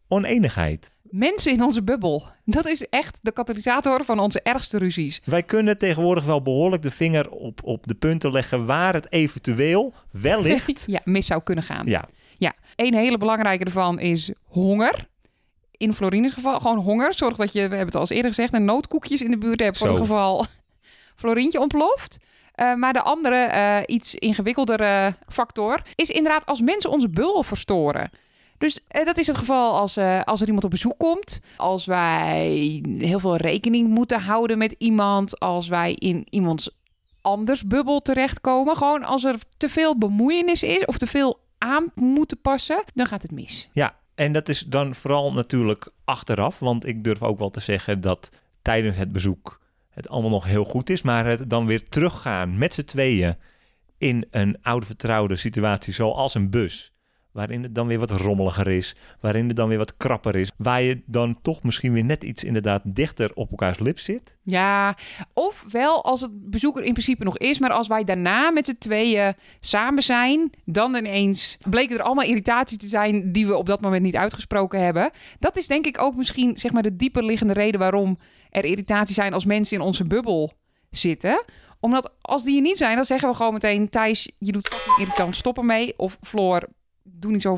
oneenigheid? 0.08 0.92
Mensen 1.02 1.52
in 1.52 1.62
onze 1.62 1.82
bubbel. 1.82 2.26
Dat 2.44 2.66
is 2.66 2.86
echt 2.88 3.18
de 3.22 3.32
katalysator 3.32 4.04
van 4.04 4.18
onze 4.18 4.42
ergste 4.42 4.78
ruzies. 4.78 5.20
Wij 5.24 5.42
kunnen 5.42 5.78
tegenwoordig 5.78 6.24
wel 6.24 6.42
behoorlijk 6.42 6.82
de 6.82 6.90
vinger 6.90 7.30
op, 7.30 7.60
op 7.64 7.86
de 7.86 7.94
punten 7.94 8.32
leggen 8.32 8.66
waar 8.66 8.94
het 8.94 9.12
eventueel 9.12 9.94
wellicht 10.10 10.84
ja, 10.90 11.00
mis 11.04 11.26
zou 11.26 11.42
kunnen 11.42 11.64
gaan. 11.64 11.86
Ja. 11.86 12.08
ja. 12.38 12.54
Een 12.76 12.94
hele 12.94 13.18
belangrijke 13.18 13.64
ervan 13.64 13.98
is 13.98 14.32
honger. 14.44 15.08
In 15.76 15.94
Florine's 15.94 16.32
geval 16.32 16.60
gewoon 16.60 16.78
honger. 16.78 17.14
Zorg 17.14 17.36
dat 17.36 17.52
je, 17.52 17.58
we 17.58 17.60
hebben 17.60 17.86
het 17.86 17.94
al 17.94 18.00
eens 18.00 18.10
eerder 18.10 18.30
gezegd, 18.30 18.52
een 18.52 18.64
noodkoekjes 18.64 19.22
in 19.22 19.30
de 19.30 19.38
buurt 19.38 19.60
hebt 19.60 19.78
voor 19.78 19.88
het 19.88 19.98
geval 19.98 20.46
Florientje 21.16 21.60
ontploft. 21.60 22.18
Uh, 22.56 22.74
maar 22.74 22.92
de 22.92 23.02
andere, 23.02 23.50
uh, 23.54 23.94
iets 23.96 24.14
ingewikkeldere 24.14 25.14
factor 25.28 25.82
is 25.94 26.10
inderdaad 26.10 26.46
als 26.46 26.60
mensen 26.60 26.90
onze 26.90 27.08
bul 27.08 27.42
verstoren. 27.42 28.10
Dus 28.58 28.78
uh, 28.96 29.04
dat 29.04 29.18
is 29.18 29.26
het 29.26 29.36
geval 29.36 29.74
als, 29.74 29.98
als 30.24 30.40
er 30.40 30.46
iemand 30.46 30.64
op 30.64 30.70
bezoek 30.70 30.98
komt. 30.98 31.40
Als 31.56 31.86
wij 31.86 32.82
heel 32.98 33.18
veel 33.18 33.36
rekening 33.36 33.88
moeten 33.88 34.20
houden 34.20 34.58
met 34.58 34.74
iemand. 34.78 35.40
Als 35.40 35.68
wij 35.68 35.92
in 35.92 36.26
iemands 36.30 36.70
anders 37.20 37.66
bubbel 37.66 38.00
terechtkomen. 38.00 38.76
Gewoon 38.76 39.04
als 39.04 39.24
er 39.24 39.36
te 39.56 39.68
veel 39.68 39.98
bemoeienis 39.98 40.62
is 40.62 40.84
of 40.84 40.98
te 40.98 41.06
veel 41.06 41.40
aan 41.58 41.86
moeten 41.94 42.40
passen, 42.40 42.82
dan 42.94 43.06
gaat 43.06 43.22
het 43.22 43.30
mis. 43.30 43.68
Ja, 43.72 43.96
en 44.14 44.32
dat 44.32 44.48
is 44.48 44.60
dan 44.60 44.94
vooral 44.94 45.32
natuurlijk 45.32 45.88
achteraf. 46.04 46.58
Want 46.58 46.86
ik 46.86 47.04
durf 47.04 47.22
ook 47.22 47.38
wel 47.38 47.50
te 47.50 47.60
zeggen 47.60 48.00
dat 48.00 48.30
tijdens 48.62 48.96
het 48.96 49.12
bezoek 49.12 49.60
het 49.94 50.08
allemaal 50.08 50.30
nog 50.30 50.44
heel 50.44 50.64
goed 50.64 50.90
is, 50.90 51.02
maar 51.02 51.26
het 51.26 51.50
dan 51.50 51.66
weer 51.66 51.88
teruggaan 51.88 52.58
met 52.58 52.74
z'n 52.74 52.84
tweeën 52.84 53.36
in 53.98 54.26
een 54.30 54.56
oude 54.62 54.86
vertrouwde 54.86 55.36
situatie 55.36 55.92
zoals 55.92 56.34
een 56.34 56.50
bus. 56.50 56.92
Waarin 57.32 57.62
het 57.62 57.74
dan 57.74 57.86
weer 57.86 57.98
wat 57.98 58.10
rommeliger 58.10 58.68
is. 58.68 58.96
Waarin 59.20 59.46
het 59.46 59.56
dan 59.56 59.68
weer 59.68 59.78
wat 59.78 59.96
krapper 59.96 60.36
is. 60.36 60.50
Waar 60.56 60.82
je 60.82 61.02
dan 61.06 61.38
toch 61.42 61.62
misschien 61.62 61.92
weer 61.92 62.04
net 62.04 62.24
iets 62.24 62.44
inderdaad 62.44 62.82
dichter 62.84 63.30
op 63.34 63.50
elkaars 63.50 63.78
lip 63.78 63.98
zit. 63.98 64.36
Ja, 64.42 64.96
of 65.32 65.64
wel 65.68 66.04
als 66.04 66.20
het 66.20 66.50
bezoeker 66.50 66.82
in 66.82 66.92
principe 66.92 67.24
nog 67.24 67.38
is. 67.38 67.58
Maar 67.58 67.70
als 67.70 67.88
wij 67.88 68.04
daarna 68.04 68.50
met 68.50 68.66
z'n 68.66 68.76
tweeën 68.78 69.34
samen 69.60 70.02
zijn. 70.02 70.50
Dan 70.64 70.94
ineens 70.94 71.58
bleken 71.70 71.96
er 71.96 72.02
allemaal 72.02 72.24
irritaties 72.24 72.76
te 72.76 72.86
zijn 72.86 73.32
die 73.32 73.46
we 73.46 73.56
op 73.56 73.66
dat 73.66 73.80
moment 73.80 74.02
niet 74.02 74.16
uitgesproken 74.16 74.80
hebben. 74.80 75.10
Dat 75.38 75.56
is 75.56 75.66
denk 75.66 75.86
ik 75.86 76.02
ook 76.02 76.16
misschien 76.16 76.58
zeg 76.58 76.72
maar 76.72 76.82
de 76.82 76.96
dieper 76.96 77.24
liggende 77.24 77.52
reden 77.52 77.80
waarom 77.80 78.18
er 78.52 78.64
irritaties 78.64 79.14
zijn 79.14 79.32
als 79.32 79.44
mensen 79.44 79.76
in 79.76 79.82
onze 79.82 80.06
bubbel 80.06 80.52
zitten. 80.90 81.44
Omdat 81.80 82.12
als 82.20 82.44
die 82.44 82.56
er 82.56 82.62
niet 82.62 82.76
zijn, 82.76 82.96
dan 82.96 83.04
zeggen 83.04 83.28
we 83.28 83.34
gewoon 83.34 83.52
meteen... 83.52 83.88
Thijs, 83.88 84.30
je 84.38 84.52
doet 84.52 84.68
fucking 84.68 84.98
irritant, 84.98 85.36
stop 85.36 85.58
ermee. 85.58 85.94
Of 85.96 86.18
Floor, 86.20 86.68
doe 87.02 87.32
niet 87.32 87.42
zo 87.42 87.56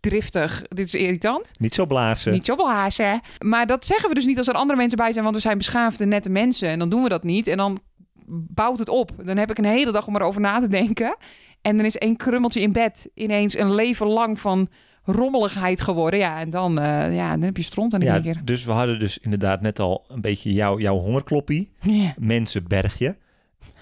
driftig, 0.00 0.62
dit 0.68 0.86
is 0.86 0.94
irritant. 0.94 1.52
Niet 1.58 1.74
zo 1.74 1.86
blazen. 1.86 2.32
Niet 2.32 2.46
zo 2.46 2.56
blazen. 2.56 3.20
Maar 3.38 3.66
dat 3.66 3.86
zeggen 3.86 4.08
we 4.08 4.14
dus 4.14 4.26
niet 4.26 4.38
als 4.38 4.48
er 4.48 4.54
andere 4.54 4.78
mensen 4.78 4.98
bij 4.98 5.12
zijn, 5.12 5.24
want 5.24 5.36
we 5.36 5.42
zijn 5.42 5.58
beschaafde, 5.58 6.06
nette 6.06 6.30
mensen. 6.30 6.68
En 6.68 6.78
dan 6.78 6.88
doen 6.88 7.02
we 7.02 7.08
dat 7.08 7.22
niet. 7.22 7.46
En 7.46 7.56
dan 7.56 7.80
bouwt 8.26 8.78
het 8.78 8.88
op. 8.88 9.10
Dan 9.24 9.36
heb 9.36 9.50
ik 9.50 9.58
een 9.58 9.64
hele 9.64 9.92
dag 9.92 10.06
om 10.06 10.16
erover 10.16 10.40
na 10.40 10.60
te 10.60 10.66
denken. 10.66 11.16
En 11.62 11.76
dan 11.76 11.86
is 11.86 11.98
één 11.98 12.16
krummeltje 12.16 12.60
in 12.60 12.72
bed 12.72 13.10
ineens 13.14 13.58
een 13.58 13.74
leven 13.74 14.06
lang 14.06 14.40
van 14.40 14.68
rommeligheid 15.12 15.80
geworden. 15.80 16.18
Ja, 16.18 16.40
en 16.40 16.50
dan, 16.50 16.78
eh, 16.78 17.14
ja, 17.14 17.30
dan 17.30 17.42
heb 17.42 17.56
je 17.56 17.62
stront 17.62 17.94
aan 17.94 18.00
de 18.00 18.06
Ja, 18.06 18.20
keer. 18.20 18.40
dus 18.44 18.64
we 18.64 18.72
hadden 18.72 18.98
dus 18.98 19.18
inderdaad 19.18 19.60
net 19.60 19.78
al 19.78 20.04
een 20.08 20.20
beetje 20.20 20.52
jouw 20.52 20.78
jouw 20.78 20.96
hongerkloppie. 20.96 21.72
Mensenbergje. 22.18 23.16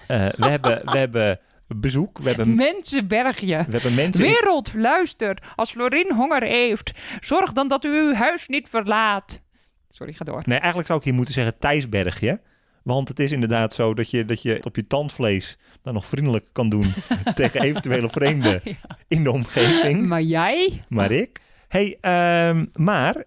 Eh, 0.07 0.25
we, 0.37 0.45
hebben, 0.55 0.81
we 0.85 0.97
hebben 0.97 1.39
bezoek. 1.67 2.17
We 2.17 2.27
hebben, 2.27 2.55
Mensenbergje. 2.55 3.65
we 3.67 3.71
hebben 3.71 3.95
mensen... 3.95 4.21
Wereld, 4.23 4.73
luister. 4.73 5.37
Als 5.55 5.71
Florin 5.71 6.11
honger 6.15 6.43
heeft, 6.43 6.91
zorg 7.21 7.53
dan 7.53 7.67
dat 7.67 7.85
u 7.85 7.89
uw 7.89 8.13
huis 8.13 8.47
niet 8.47 8.69
verlaat. 8.69 9.41
Sorry, 9.89 10.13
ga 10.13 10.23
door. 10.25 10.41
Nee, 10.45 10.57
eigenlijk 10.57 10.87
zou 10.87 10.99
ik 10.99 11.05
hier 11.05 11.13
moeten 11.13 11.33
zeggen 11.33 11.57
Thijsbergje. 11.59 12.41
Want 12.89 13.07
het 13.07 13.19
is 13.19 13.31
inderdaad 13.31 13.73
zo 13.73 13.93
dat 13.93 14.09
je, 14.09 14.25
dat 14.25 14.41
je 14.41 14.53
het 14.53 14.65
op 14.65 14.75
je 14.75 14.87
tandvlees 14.87 15.57
dan 15.81 15.93
nog 15.93 16.05
vriendelijk 16.05 16.45
kan 16.51 16.69
doen 16.69 16.93
tegen 17.35 17.61
eventuele 17.61 18.09
vreemden 18.09 18.61
Ja. 18.63 18.97
in 19.07 19.23
de 19.23 19.31
omgeving. 19.31 20.07
Maar 20.07 20.21
jij? 20.21 20.83
Maar 20.87 21.11
ik. 21.11 21.41
hey, 21.67 21.97
ehm, 22.01 22.65
maar 22.73 23.23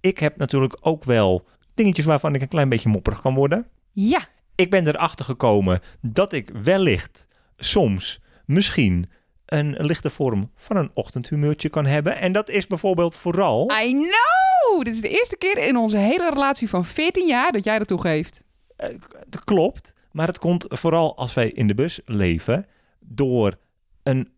ik 0.00 0.18
heb 0.18 0.36
natuurlijk 0.36 0.76
ook 0.80 1.04
wel 1.04 1.46
dingetjes 1.74 2.04
waarvan 2.04 2.34
ik 2.34 2.40
een 2.40 2.48
klein 2.48 2.68
beetje 2.68 2.88
mopperig 2.88 3.20
kan 3.20 3.34
worden. 3.34 3.66
Ja. 3.92 4.28
Ik 4.54 4.70
ben 4.70 4.86
erachter 4.86 5.24
gekomen 5.24 5.80
dat 6.00 6.32
ik 6.32 6.50
wellicht 6.62 7.26
soms 7.56 8.20
misschien 8.44 9.10
een 9.46 9.76
lichte 9.78 10.10
vorm 10.10 10.50
van 10.54 10.76
een 10.76 10.90
ochtendhumeurtje 10.94 11.68
kan 11.68 11.86
hebben. 11.86 12.16
En 12.16 12.32
dat 12.32 12.48
is 12.48 12.66
bijvoorbeeld 12.66 13.16
vooral... 13.16 13.70
I 13.84 13.92
know! 13.92 14.84
Dit 14.84 14.94
is 14.94 15.00
de 15.00 15.08
eerste 15.08 15.36
keer 15.36 15.58
in 15.58 15.76
onze 15.76 15.96
hele 15.96 16.30
relatie 16.30 16.68
van 16.68 16.84
14 16.84 17.26
jaar 17.26 17.52
dat 17.52 17.64
jij 17.64 17.78
dat 17.78 17.88
toegeeft. 17.88 18.44
Eh, 18.80 18.88
dat 19.28 19.44
klopt, 19.44 19.94
maar 20.12 20.26
het 20.26 20.38
komt 20.38 20.66
vooral 20.68 21.16
als 21.16 21.34
wij 21.34 21.50
in 21.50 21.66
de 21.66 21.74
bus 21.74 22.00
leven 22.04 22.66
door 23.06 23.56
een 24.02 24.28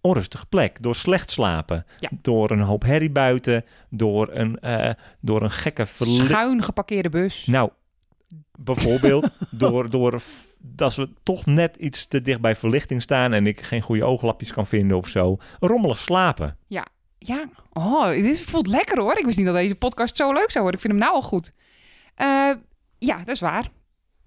onrustige 0.00 0.46
plek, 0.46 0.76
door 0.82 0.94
slecht 0.96 1.30
slapen, 1.30 1.86
Ja. 2.00 2.08
door 2.22 2.50
een 2.50 2.60
hoop 2.60 2.82
herrie 2.82 3.10
buiten, 3.10 3.64
door 3.90 4.28
een, 4.32 4.58
eh, 4.60 4.94
door 5.20 5.42
een 5.42 5.50
gekke 5.50 5.86
verlichting. 5.86 6.28
Schuin 6.28 6.62
geparkeerde 6.62 7.08
bus. 7.08 7.46
Nou, 7.46 7.70
bijvoorbeeld 8.58 9.28
door, 9.50 9.90
door 9.90 10.22
dat 10.58 10.94
we 10.94 11.08
toch 11.22 11.46
net 11.46 11.76
iets 11.76 12.06
te 12.06 12.22
dicht 12.22 12.40
bij 12.40 12.56
verlichting 12.56 13.02
staan 13.02 13.32
en 13.32 13.46
ik 13.46 13.60
geen 13.60 13.82
goede 13.82 14.04
ooglapjes 14.04 14.52
kan 14.52 14.66
vinden 14.66 14.96
of 14.96 15.08
zo. 15.08 15.36
Rommelig 15.60 15.98
slapen. 15.98 16.56
Ja. 16.66 16.86
Oh, 17.72 18.08
dit 18.08 18.40
voelt 18.40 18.66
lekker 18.66 19.00
hoor. 19.00 19.18
Ik 19.18 19.24
wist 19.24 19.36
niet 19.36 19.46
dat 19.46 19.54
deze 19.54 19.74
podcast 19.74 20.16
zo 20.16 20.32
leuk 20.32 20.50
zou 20.50 20.64
worden. 20.64 20.80
Ik 20.82 20.86
vind 20.86 20.92
hem 20.92 21.02
nou 21.02 21.14
al 21.14 21.28
goed. 21.28 21.52
Eh, 22.14 22.50
ja, 22.98 23.18
dat 23.18 23.28
is 23.34 23.40
waar. 23.40 23.70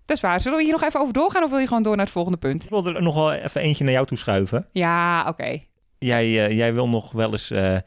Dat 0.06 0.16
is 0.18 0.24
waar. 0.24 0.42
Zullen 0.42 0.58
we 0.58 0.64
hier 0.64 0.74
nog 0.74 0.84
even 0.84 1.00
over 1.00 1.14
doorgaan 1.14 1.44
of 1.44 1.50
wil 1.50 1.60
je 1.60 1.68
gewoon 1.68 1.84
door 1.84 1.96
naar 1.96 2.06
het 2.06 2.14
volgende 2.14 2.38
punt? 2.38 2.64
Ik 2.64 2.70
wil 2.70 2.86
er 2.86 3.02
nog 3.02 3.16
wel 3.16 3.34
even 3.34 3.62
eentje 3.62 3.84
naar 3.84 3.94
jou 3.94 4.06
toe 4.06 4.18
schuiven. 4.18 4.68
Ja, 4.72 5.28
oké. 5.28 5.60
Jij, 5.98 6.46
eh, 6.46 6.58
jij 6.58 6.74
wil 6.74 6.90
nog 6.90 7.12
wel 7.12 7.32
eens 7.32 7.52
eh, 7.52 7.76
eh, 7.76 7.82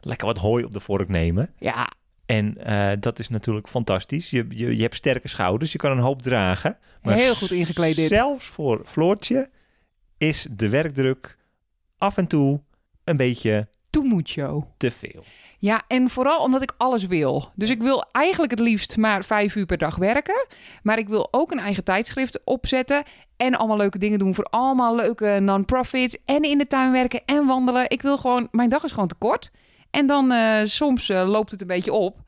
lekker 0.00 0.26
wat 0.26 0.38
hooi 0.38 0.64
op 0.64 0.72
de 0.72 0.80
vork 0.80 1.08
nemen. 1.08 1.50
Ja, 1.58 1.92
En 2.26 2.56
dat 3.00 3.18
is 3.18 3.28
natuurlijk 3.28 3.68
fantastisch. 3.68 4.30
Je, 4.30 4.46
je, 4.48 4.76
je 4.76 4.82
hebt 4.82 4.94
sterke 4.94 5.28
schouders, 5.28 5.72
je 5.72 5.78
kan 5.78 5.90
een 5.90 5.98
hoop 5.98 6.22
dragen. 6.22 6.78
Maar 7.02 7.14
heel 7.14 7.34
goed 7.34 7.50
ingekleed 7.50 7.96
dit. 7.96 8.08
Zelfs 8.08 8.46
voor 8.46 8.82
Floortje 8.84 9.50
is 10.18 10.46
de 10.50 10.68
werkdruk 10.68 11.36
af 11.98 12.16
en 12.16 12.26
toe 12.26 12.60
een 13.04 13.16
beetje 13.16 13.68
Too 13.94 14.02
mucho. 14.02 14.68
te 14.76 14.90
veel. 14.90 15.24
Ja, 15.58 15.82
en 15.88 16.08
vooral 16.08 16.42
omdat 16.42 16.62
ik 16.62 16.74
alles 16.76 17.06
wil. 17.06 17.50
Dus 17.54 17.70
ik 17.70 17.82
wil 17.82 18.04
eigenlijk 18.12 18.50
het 18.50 18.60
liefst 18.60 18.96
maar 18.96 19.24
vijf 19.24 19.54
uur 19.54 19.66
per 19.66 19.78
dag 19.78 19.96
werken. 19.96 20.46
Maar 20.82 20.98
ik 20.98 21.08
wil 21.08 21.28
ook 21.30 21.50
een 21.50 21.58
eigen 21.58 21.84
tijdschrift 21.84 22.40
opzetten. 22.44 23.02
En 23.36 23.54
allemaal 23.54 23.76
leuke 23.76 23.98
dingen 23.98 24.18
doen 24.18 24.34
voor 24.34 24.44
allemaal 24.44 24.94
leuke 24.94 25.38
non-profits. 25.40 26.18
En 26.24 26.42
in 26.42 26.58
de 26.58 26.66
tuin 26.66 26.92
werken 26.92 27.22
en 27.26 27.46
wandelen. 27.46 27.90
Ik 27.90 28.02
wil 28.02 28.18
gewoon, 28.18 28.48
mijn 28.50 28.68
dag 28.68 28.84
is 28.84 28.92
gewoon 28.92 29.08
te 29.08 29.14
kort. 29.14 29.50
En 29.90 30.06
dan 30.06 30.32
eh, 30.32 30.64
soms 30.64 31.08
eh, 31.08 31.28
loopt 31.28 31.50
het 31.50 31.60
een 31.60 31.66
beetje 31.66 31.92
op. 31.92 32.22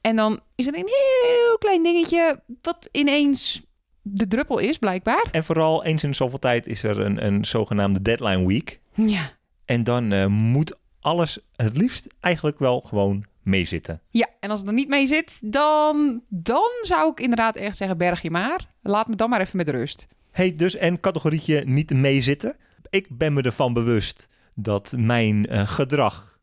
En 0.00 0.16
dan 0.16 0.40
is 0.54 0.66
er 0.66 0.74
een 0.74 0.88
heel 0.88 1.58
klein 1.58 1.82
dingetje 1.82 2.42
wat 2.62 2.88
ineens 2.92 3.62
de 4.02 4.28
druppel 4.28 4.58
is, 4.58 4.78
blijkbaar. 4.78 5.26
En 5.32 5.44
vooral 5.44 5.84
eens 5.84 6.02
in 6.02 6.14
zoveel 6.14 6.38
tijd 6.38 6.66
is 6.66 6.82
er 6.82 7.00
een, 7.00 7.26
een 7.26 7.44
zogenaamde 7.44 8.02
deadline 8.02 8.46
week. 8.46 8.80
Ja. 8.94 9.30
En 9.64 9.84
dan 9.84 10.12
eh, 10.12 10.26
moet 10.26 10.76
alles 11.02 11.38
het 11.56 11.76
liefst 11.76 12.06
eigenlijk 12.20 12.58
wel 12.58 12.80
gewoon 12.80 13.24
meezitten. 13.42 14.00
Ja, 14.10 14.28
en 14.40 14.50
als 14.50 14.58
het 14.58 14.68
er 14.68 14.74
niet 14.74 14.88
mee 14.88 15.06
zit, 15.06 15.52
dan, 15.52 16.22
dan 16.28 16.70
zou 16.80 17.10
ik 17.10 17.20
inderdaad 17.20 17.56
echt 17.56 17.76
zeggen, 17.76 17.98
berg 17.98 18.22
je 18.22 18.30
maar. 18.30 18.68
Laat 18.82 19.08
me 19.08 19.16
dan 19.16 19.30
maar 19.30 19.40
even 19.40 19.56
met 19.56 19.68
rust. 19.68 20.06
Hey, 20.30 20.52
dus 20.52 20.76
en 20.76 21.00
categorietje 21.00 21.64
niet 21.64 21.90
meezitten. 21.90 22.56
Ik 22.90 23.06
ben 23.10 23.32
me 23.32 23.42
ervan 23.42 23.72
bewust 23.72 24.28
dat 24.54 24.92
mijn 24.96 25.46
eh, 25.46 25.66
gedrag 25.66 26.38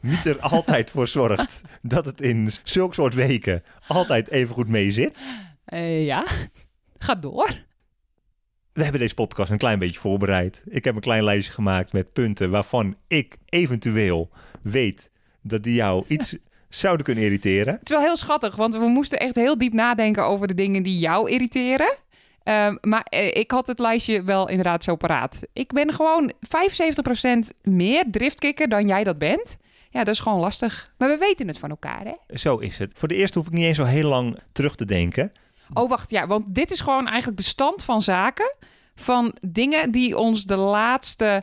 niet 0.00 0.26
er 0.26 0.40
altijd 0.56 0.90
voor 0.90 1.08
zorgt 1.08 1.60
dat 1.82 2.04
het 2.04 2.20
in 2.20 2.50
zulke 2.62 2.94
soort 2.94 3.14
weken 3.14 3.62
altijd 3.86 4.28
even 4.30 4.54
goed 4.54 4.68
mee 4.68 4.90
zit. 4.90 5.18
Eh, 5.64 6.04
ja, 6.04 6.26
ga 6.98 7.14
door. 7.14 7.64
We 8.74 8.82
hebben 8.82 9.00
deze 9.00 9.14
podcast 9.14 9.50
een 9.50 9.58
klein 9.58 9.78
beetje 9.78 10.00
voorbereid. 10.00 10.62
Ik 10.68 10.84
heb 10.84 10.94
een 10.94 11.00
klein 11.00 11.24
lijstje 11.24 11.52
gemaakt 11.52 11.92
met 11.92 12.12
punten 12.12 12.50
waarvan 12.50 12.96
ik 13.06 13.36
eventueel 13.48 14.30
weet 14.62 15.10
dat 15.42 15.62
die 15.62 15.74
jou 15.74 16.04
iets 16.08 16.36
zouden 16.68 17.04
kunnen 17.04 17.24
irriteren. 17.24 17.74
Het 17.74 17.90
is 17.90 17.96
wel 17.96 18.04
heel 18.04 18.16
schattig, 18.16 18.56
want 18.56 18.74
we 18.74 18.86
moesten 18.86 19.18
echt 19.18 19.34
heel 19.34 19.58
diep 19.58 19.72
nadenken 19.72 20.24
over 20.24 20.46
de 20.46 20.54
dingen 20.54 20.82
die 20.82 20.98
jou 20.98 21.30
irriteren. 21.30 21.94
Ehm, 22.42 22.76
maar 22.80 23.02
eh, 23.02 23.26
ik 23.26 23.50
had 23.50 23.66
het 23.66 23.78
lijstje 23.78 24.22
wel 24.22 24.48
inderdaad 24.48 24.84
zo 24.84 24.96
paraat. 24.96 25.42
Ik 25.52 25.72
ben 25.72 25.92
gewoon 25.92 26.32
75% 26.40 27.50
meer 27.62 28.04
driftkikker 28.10 28.68
dan 28.68 28.86
jij 28.86 29.04
dat 29.04 29.18
bent. 29.18 29.56
Ja, 29.90 30.04
dat 30.04 30.14
is 30.14 30.20
gewoon 30.20 30.40
lastig. 30.40 30.92
Maar 30.98 31.08
we 31.08 31.16
weten 31.16 31.48
het 31.48 31.58
van 31.58 31.70
elkaar, 31.70 32.04
hè? 32.04 32.36
Zo 32.36 32.56
is 32.56 32.78
het. 32.78 32.92
Voor 32.94 33.08
de 33.08 33.14
eerste 33.14 33.38
hoef 33.38 33.46
ik 33.46 33.52
niet 33.52 33.64
eens 33.64 33.76
zo 33.76 33.84
heel 33.84 34.08
lang 34.08 34.38
terug 34.52 34.74
te 34.74 34.84
denken. 34.84 35.32
Oh, 35.74 35.88
wacht, 35.88 36.10
ja, 36.10 36.26
want 36.26 36.54
dit 36.54 36.70
is 36.70 36.80
gewoon 36.80 37.06
eigenlijk 37.06 37.36
de 37.36 37.44
stand 37.44 37.84
van 37.84 38.02
zaken. 38.02 38.54
Van 38.94 39.36
dingen 39.40 39.90
die 39.90 40.18
ons 40.18 40.44
de 40.44 40.56
laatste 40.56 41.42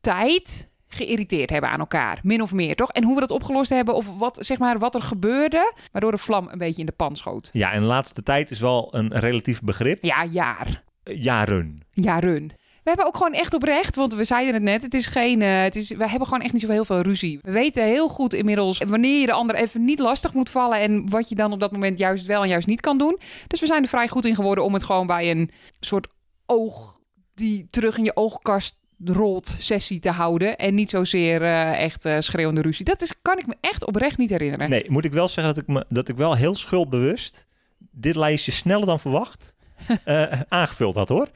tijd 0.00 0.68
geïrriteerd 0.88 1.50
hebben 1.50 1.70
aan 1.70 1.78
elkaar. 1.78 2.18
Min 2.22 2.42
of 2.42 2.52
meer, 2.52 2.76
toch? 2.76 2.90
En 2.90 3.04
hoe 3.04 3.14
we 3.14 3.20
dat 3.20 3.30
opgelost 3.30 3.70
hebben 3.70 3.94
of 3.94 4.18
wat, 4.18 4.38
zeg 4.40 4.58
maar, 4.58 4.78
wat 4.78 4.94
er 4.94 5.02
gebeurde... 5.02 5.72
waardoor 5.92 6.10
de 6.10 6.18
vlam 6.18 6.48
een 6.48 6.58
beetje 6.58 6.80
in 6.80 6.86
de 6.86 6.92
pan 6.92 7.16
schoot. 7.16 7.50
Ja, 7.52 7.72
en 7.72 7.80
de 7.80 7.86
laatste 7.86 8.22
tijd 8.22 8.50
is 8.50 8.60
wel 8.60 8.88
een 8.94 9.18
relatief 9.18 9.60
begrip. 9.60 10.04
Ja, 10.04 10.24
jaar. 10.24 10.82
Jaren. 11.02 11.80
Jaren. 11.90 12.50
We 12.88 12.94
hebben 12.94 13.14
ook 13.14 13.22
gewoon 13.22 13.40
echt 13.40 13.54
oprecht, 13.54 13.96
want 13.96 14.14
we 14.14 14.24
zeiden 14.24 14.54
het 14.54 14.62
net, 14.62 14.82
het 14.82 14.94
is 14.94 15.06
geen, 15.06 15.42
eh, 15.42 15.62
het 15.62 15.76
is, 15.76 15.88
we 15.88 16.08
hebben 16.08 16.28
gewoon 16.28 16.42
echt 16.42 16.52
niet 16.52 16.62
zo 16.62 16.68
heel 16.68 16.84
veel 16.84 17.00
ruzie. 17.00 17.38
We 17.42 17.50
weten 17.50 17.84
heel 17.84 18.08
goed 18.08 18.34
inmiddels 18.34 18.82
wanneer 18.86 19.20
je 19.20 19.26
de 19.26 19.32
ander 19.32 19.56
even 19.56 19.84
niet 19.84 19.98
lastig 19.98 20.34
moet 20.34 20.50
vallen 20.50 20.78
en 20.78 21.10
wat 21.10 21.28
je 21.28 21.34
dan 21.34 21.52
op 21.52 21.60
dat 21.60 21.72
moment 21.72 21.98
juist 21.98 22.26
wel 22.26 22.42
en 22.42 22.48
juist 22.48 22.66
niet 22.66 22.80
kan 22.80 22.98
doen. 22.98 23.18
Dus 23.46 23.60
we 23.60 23.66
zijn 23.66 23.82
er 23.82 23.88
vrij 23.88 24.08
goed 24.08 24.24
in 24.24 24.34
geworden 24.34 24.64
om 24.64 24.74
het 24.74 24.84
gewoon 24.84 25.06
bij 25.06 25.30
een 25.30 25.50
soort 25.80 26.06
oog 26.46 26.98
die 27.34 27.66
terug 27.70 27.98
in 27.98 28.04
je 28.04 28.16
oogkast 28.16 28.76
rolt 29.04 29.54
sessie 29.58 30.00
te 30.00 30.10
houden 30.10 30.56
en 30.56 30.74
niet 30.74 30.90
zozeer 30.90 31.42
eh, 31.42 31.82
echt 31.82 32.04
eh, 32.04 32.16
schreeuwende 32.18 32.60
ruzie. 32.60 32.84
Dat 32.84 33.02
is, 33.02 33.14
kan 33.22 33.38
ik 33.38 33.46
me 33.46 33.56
echt 33.60 33.86
oprecht 33.86 34.18
niet 34.18 34.30
herinneren. 34.30 34.70
Nee, 34.70 34.90
moet 34.90 35.04
ik 35.04 35.12
wel 35.12 35.28
zeggen 35.28 35.54
dat 35.54 35.62
ik, 35.62 35.68
me, 35.68 35.84
dat 35.88 36.08
ik 36.08 36.16
wel 36.16 36.36
heel 36.36 36.54
schuldbewust 36.54 37.46
dit 37.90 38.16
lijstje 38.16 38.52
sneller 38.52 38.86
dan 38.86 39.00
verwacht 39.00 39.56
eh, 40.04 40.40
aangevuld 40.48 40.94
had 40.94 41.08
hoor. 41.08 41.28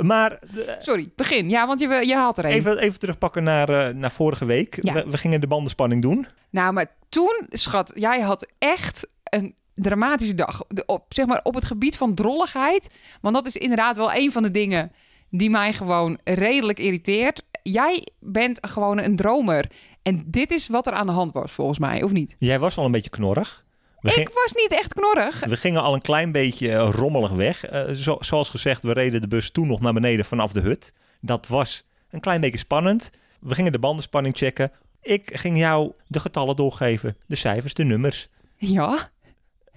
Maar 0.00 0.38
de- 0.52 0.74
Sorry, 0.78 1.10
begin. 1.16 1.48
Ja, 1.48 1.66
want 1.66 1.80
je, 1.80 1.88
je 2.06 2.14
haalt 2.14 2.38
er 2.38 2.44
een. 2.44 2.50
even, 2.50 2.78
even 2.78 2.98
terugpakken 2.98 3.42
naar, 3.42 3.68
eh, 3.68 3.94
naar 3.94 4.10
vorige 4.10 4.44
week. 4.44 4.78
Ja. 4.82 4.92
We, 4.92 5.04
we 5.10 5.18
gingen 5.18 5.40
de 5.40 5.46
bandenspanning 5.46 6.02
doen. 6.02 6.26
Nou, 6.50 6.72
maar 6.72 6.86
toen, 7.08 7.46
schat, 7.48 7.92
jij 7.94 8.20
had 8.20 8.46
echt 8.58 9.08
een 9.24 9.54
dramatische 9.74 10.34
dag. 10.34 10.64
De- 10.68 10.86
op, 10.86 11.04
zeg 11.08 11.26
maar 11.26 11.40
op 11.42 11.54
het 11.54 11.64
gebied 11.64 11.96
van 11.96 12.14
drolligheid. 12.14 12.88
Want 13.20 13.34
dat 13.34 13.46
is 13.46 13.56
inderdaad 13.56 13.96
wel 13.96 14.12
een 14.14 14.32
van 14.32 14.42
de 14.42 14.50
dingen 14.50 14.92
die 15.30 15.50
mij 15.50 15.72
gewoon 15.72 16.18
redelijk 16.24 16.78
irriteert. 16.78 17.42
Jij 17.62 18.06
bent 18.20 18.58
gewoon 18.66 18.98
een 18.98 19.16
dromer. 19.16 19.70
En 20.02 20.24
dit 20.26 20.50
is 20.50 20.68
wat 20.68 20.86
er 20.86 20.92
aan 20.92 21.06
de 21.06 21.12
hand 21.12 21.32
was, 21.32 21.52
volgens 21.52 21.78
mij, 21.78 22.02
of 22.02 22.12
niet? 22.12 22.36
Jij 22.38 22.58
was 22.58 22.76
al 22.78 22.84
een 22.84 22.92
beetje 22.92 23.10
knorrig. 23.10 23.64
We, 24.00 24.10
ging- 24.10 24.28
Ik 24.28 24.34
was 24.34 24.52
niet 24.52 24.72
echt 24.80 24.94
knorrig. 24.94 25.40
we 25.44 25.56
gingen 25.56 25.82
al 25.82 25.94
een 25.94 26.00
klein 26.00 26.32
beetje 26.32 26.72
eh, 26.72 26.90
rommelig 26.92 27.30
weg. 27.30 27.64
Eh, 27.64 27.90
zo, 27.92 28.16
zoals 28.20 28.50
gezegd, 28.50 28.82
we 28.82 28.92
reden 28.92 29.20
de 29.20 29.28
bus 29.28 29.50
toen 29.50 29.66
nog 29.66 29.80
naar 29.80 29.92
beneden 29.92 30.24
vanaf 30.24 30.52
de 30.52 30.60
hut. 30.60 30.92
Dat 31.20 31.46
was 31.46 31.84
een 32.10 32.20
klein 32.20 32.40
beetje 32.40 32.58
spannend. 32.58 33.10
We 33.40 33.54
gingen 33.54 33.72
de 33.72 33.78
bandenspanning 33.78 34.36
checken. 34.36 34.72
Ik 35.02 35.30
ging 35.38 35.58
jou 35.58 35.92
de 36.06 36.20
getallen 36.20 36.56
doorgeven, 36.56 37.16
de 37.26 37.36
cijfers, 37.36 37.74
de 37.74 37.84
nummers. 37.84 38.28
Ja, 38.56 39.08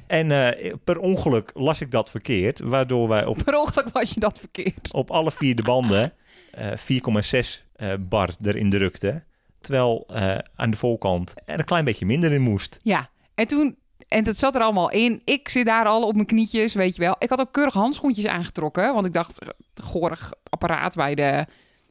En 0.07 0.31
eh, 0.31 0.73
per 0.83 0.99
ongeluk 0.99 1.51
las 1.53 1.81
ik 1.81 1.91
dat 1.91 2.09
verkeerd, 2.09 2.59
waardoor 2.59 3.07
wij 3.07 3.25
op, 3.25 3.37
Per 3.45 3.57
ongeluk 3.57 3.89
was 3.89 4.13
je 4.13 4.19
dat 4.19 4.39
verkeerd. 4.39 4.93
op 4.93 5.11
alle 5.11 5.31
vier 5.31 5.55
de 5.55 5.63
banden 5.63 6.13
eh 6.51 6.71
4,6 6.77 7.63
eh, 7.75 7.93
bar 7.99 8.29
erin 8.43 8.69
drukte. 8.69 9.23
Terwijl 9.61 10.07
aan 10.55 10.71
de 10.71 10.77
voorkant 10.77 11.33
er 11.45 11.59
een 11.59 11.65
klein 11.65 11.85
beetje 11.85 12.05
minder 12.05 12.31
in 12.31 12.41
moest. 12.41 12.79
Ja, 12.83 13.09
en 13.35 13.47
toen... 13.47 13.77
En 14.11 14.23
dat 14.23 14.37
zat 14.37 14.55
er 14.55 14.61
allemaal 14.61 14.91
in. 14.91 15.21
Ik 15.25 15.49
zit 15.49 15.65
daar 15.65 15.85
al 15.85 16.03
op 16.03 16.13
mijn 16.13 16.25
knietjes, 16.25 16.73
weet 16.73 16.95
je 16.95 17.01
wel. 17.01 17.15
Ik 17.19 17.29
had 17.29 17.39
ook 17.39 17.51
keurig 17.51 17.73
handschoentjes 17.73 18.25
aangetrokken. 18.25 18.93
Want 18.93 19.05
ik 19.05 19.13
dacht, 19.13 19.39
eh, 19.39 19.49
gorig 19.83 20.33
apparaat 20.49 20.95
bij 20.95 21.15
de... 21.15 21.45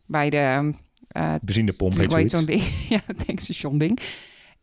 Bij 0.07 0.31
de 0.31 0.75
eh, 1.09 1.35
Benzinepomp 1.43 1.95
weet 1.95 2.31
zo'n 2.31 2.45
ding. 2.45 2.63
ja, 2.89 3.01
het 3.07 3.27
tankstation 3.27 3.79
ding. 3.79 3.99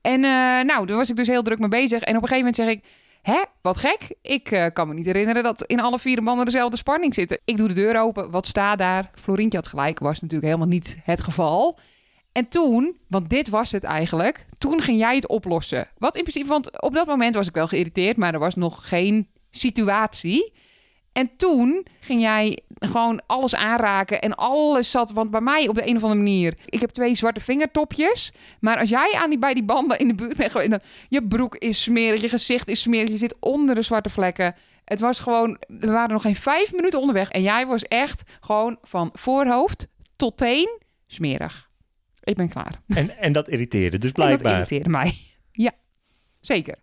En 0.02 0.24
eh, 0.24 0.66
nou, 0.66 0.86
daar 0.86 0.96
was 0.96 1.10
ik 1.10 1.16
dus 1.16 1.28
heel 1.28 1.44
druk 1.44 1.60
mee 1.60 1.70
bezig. 1.70 2.02
En 2.02 2.16
op 2.16 2.22
een 2.22 2.28
gegeven 2.28 2.38
moment 2.38 2.56
zeg 2.56 2.68
ik... 2.68 2.84
Hè, 3.22 3.44
wat 3.62 3.78
gek. 3.78 4.16
Ik 4.22 4.70
kan 4.74 4.88
me 4.88 4.94
niet 4.94 5.06
herinneren 5.06 5.44
dat 5.44 5.64
in 5.64 5.80
alle 5.80 6.00
vier 6.00 6.16
de 6.16 6.22
banden 6.22 6.46
dezelfde 6.46 6.78
spanning 6.78 7.14
zitten. 7.14 7.40
Ik 7.46 7.58
doe 7.58 7.68
de 7.68 7.74
deur 7.74 8.00
open. 8.00 8.32
Wat 8.32 8.48
staat 8.48 8.78
daar? 8.78 9.12
Florientje 9.22 9.58
had 9.58 9.68
gelijk. 9.68 10.00
Was 10.00 10.22
natuurlijk 10.22 10.46
helemaal 10.46 10.68
niet 10.68 10.98
het 11.04 11.22
geval. 11.22 11.80
En 12.38 12.48
toen, 12.50 12.98
want 13.08 13.30
dit 13.30 13.50
was 13.50 13.72
het 13.72 13.84
eigenlijk. 13.84 14.46
Toen 14.58 14.82
ging 14.82 15.00
jij 15.00 15.16
het 15.16 15.28
oplossen. 15.28 15.88
Wat 15.98 16.16
in 16.16 16.22
principe, 16.22 16.48
want 16.48 16.82
op 16.82 16.94
dat 16.94 17.08
moment 17.08 17.36
was 17.36 17.48
ik 17.48 17.54
wel 17.54 17.68
geïrriteerd. 17.68 18.18
Maar 18.18 18.34
er 18.34 18.40
was 18.40 18.56
nog 18.56 18.88
geen 18.88 19.28
situatie. 19.52 20.54
En 21.14 21.30
toen 21.38 21.86
ging 22.00 22.22
jij 22.22 22.60
gewoon 22.80 23.22
alles 23.28 23.56
aanraken 23.56 24.22
en 24.22 24.36
alles 24.36 24.92
zat. 24.92 25.12
Want 25.12 25.32
bij 25.32 25.42
mij 25.42 25.68
op 25.68 25.76
de 25.76 25.88
een 25.88 25.96
of 25.96 26.04
andere 26.04 26.22
manier. 26.22 26.58
Ik 26.66 26.80
heb 26.80 26.90
twee 26.90 27.16
zwarte 27.16 27.40
vingertopjes. 27.40 28.32
Maar 28.60 28.78
als 28.80 28.90
jij 28.90 29.14
aan 29.16 29.30
die, 29.30 29.40
bij 29.40 29.54
die 29.54 29.64
banden 29.64 30.00
in 30.00 30.08
de 30.08 30.16
buurt 30.16 30.38
bent 30.38 30.54
dan- 30.54 30.80
Je 31.10 31.28
broek 31.28 31.56
is 31.56 31.82
smerig, 31.82 32.22
je 32.22 32.30
gezicht 32.30 32.68
is 32.68 32.82
smerig. 32.82 33.10
Je 33.10 33.18
zit 33.18 33.36
onder 33.40 33.76
de 33.76 33.82
zwarte 33.82 34.10
vlekken. 34.10 34.56
Het 34.86 35.00
was 35.00 35.20
gewoon. 35.20 35.58
We 35.68 35.88
waren 35.88 36.12
nog 36.12 36.22
geen 36.22 36.36
vijf 36.36 36.74
minuten 36.74 37.00
onderweg. 37.00 37.30
En 37.30 37.42
jij 37.42 37.68
was 37.68 37.84
echt 37.84 38.24
gewoon 38.42 38.78
van 38.82 39.10
voorhoofd 39.14 39.88
tot 40.16 40.38
teen 40.38 40.80
smerig. 41.08 41.67
Ik 42.28 42.36
ben 42.36 42.50
klaar. 42.50 42.80
En, 42.88 43.18
en 43.18 43.32
dat 43.32 43.50
irriteerde 43.50 43.98
dus 43.98 44.12
En 44.12 44.16
dat 44.16 44.26
blijkbaar. 44.26 44.54
irriteerde 44.54 44.90
mij. 44.90 45.18
Ja, 45.52 45.72
zeker. 46.40 46.76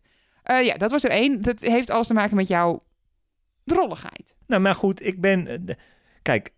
Eh, 0.42 0.64
ja, 0.64 0.76
dat 0.76 0.90
was 0.90 1.04
er 1.04 1.10
één. 1.10 1.42
Dat 1.42 1.60
heeft 1.60 1.90
alles 1.90 2.06
te 2.06 2.14
maken 2.14 2.36
met 2.36 2.48
jouw 2.48 2.82
drolligheid. 3.64 4.36
Nou, 4.46 4.62
maar 4.62 4.74
goed, 4.74 5.06
ik 5.06 5.20
ben... 5.20 5.46
eh, 5.46 5.58
de- 5.60 5.76
Kijk, 6.22 6.52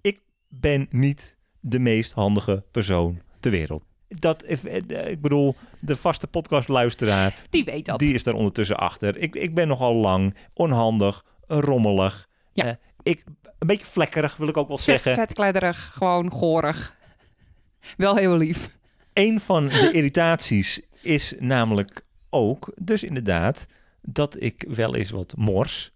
ik 0.00 0.20
ben 0.48 0.86
niet 0.90 1.36
de 1.60 1.78
meest 1.78 2.12
handige 2.12 2.64
persoon 2.70 3.20
ter 3.40 3.50
wereld. 3.50 3.84
Dat, 4.08 4.42
eh, 4.42 5.10
ik 5.10 5.20
bedoel, 5.20 5.54
de 5.80 5.96
vaste 5.96 6.26
podcastluisteraar, 6.26 7.42
Die 7.50 7.64
weet 7.64 7.84
dat. 7.86 7.98
die 7.98 8.14
is 8.14 8.22
daar 8.22 8.34
ondertussen 8.34 8.76
achter. 8.76 9.16
Ik, 9.16 9.34
ik 9.34 9.54
ben 9.54 9.68
nogal 9.68 9.94
lang, 9.94 10.36
onhandig, 10.54 11.24
rommelig. 11.46 12.28
Ja. 12.52 12.78
Ik, 13.02 13.24
een 13.58 13.66
beetje 13.66 13.86
vlekkerig, 13.86 14.36
wil 14.36 14.48
ik 14.48 14.56
ook 14.56 14.68
wel 14.68 14.78
Vet, 14.78 14.84
zeggen. 14.86 15.14
vetkledderig, 15.14 15.90
gewoon 15.94 16.30
gorig. 16.30 16.96
Wel 17.96 18.16
heel 18.16 18.36
lief. 18.36 18.70
Een 19.12 19.40
van 19.40 19.68
de 19.68 19.90
irritaties 19.98 20.80
is 21.00 21.34
namelijk 21.38 22.04
ook, 22.30 22.72
dus 22.76 23.02
inderdaad, 23.02 23.66
dat 24.00 24.42
ik 24.42 24.64
wel 24.68 24.94
eens 24.94 25.10
wat 25.10 25.34
mors 25.36 25.92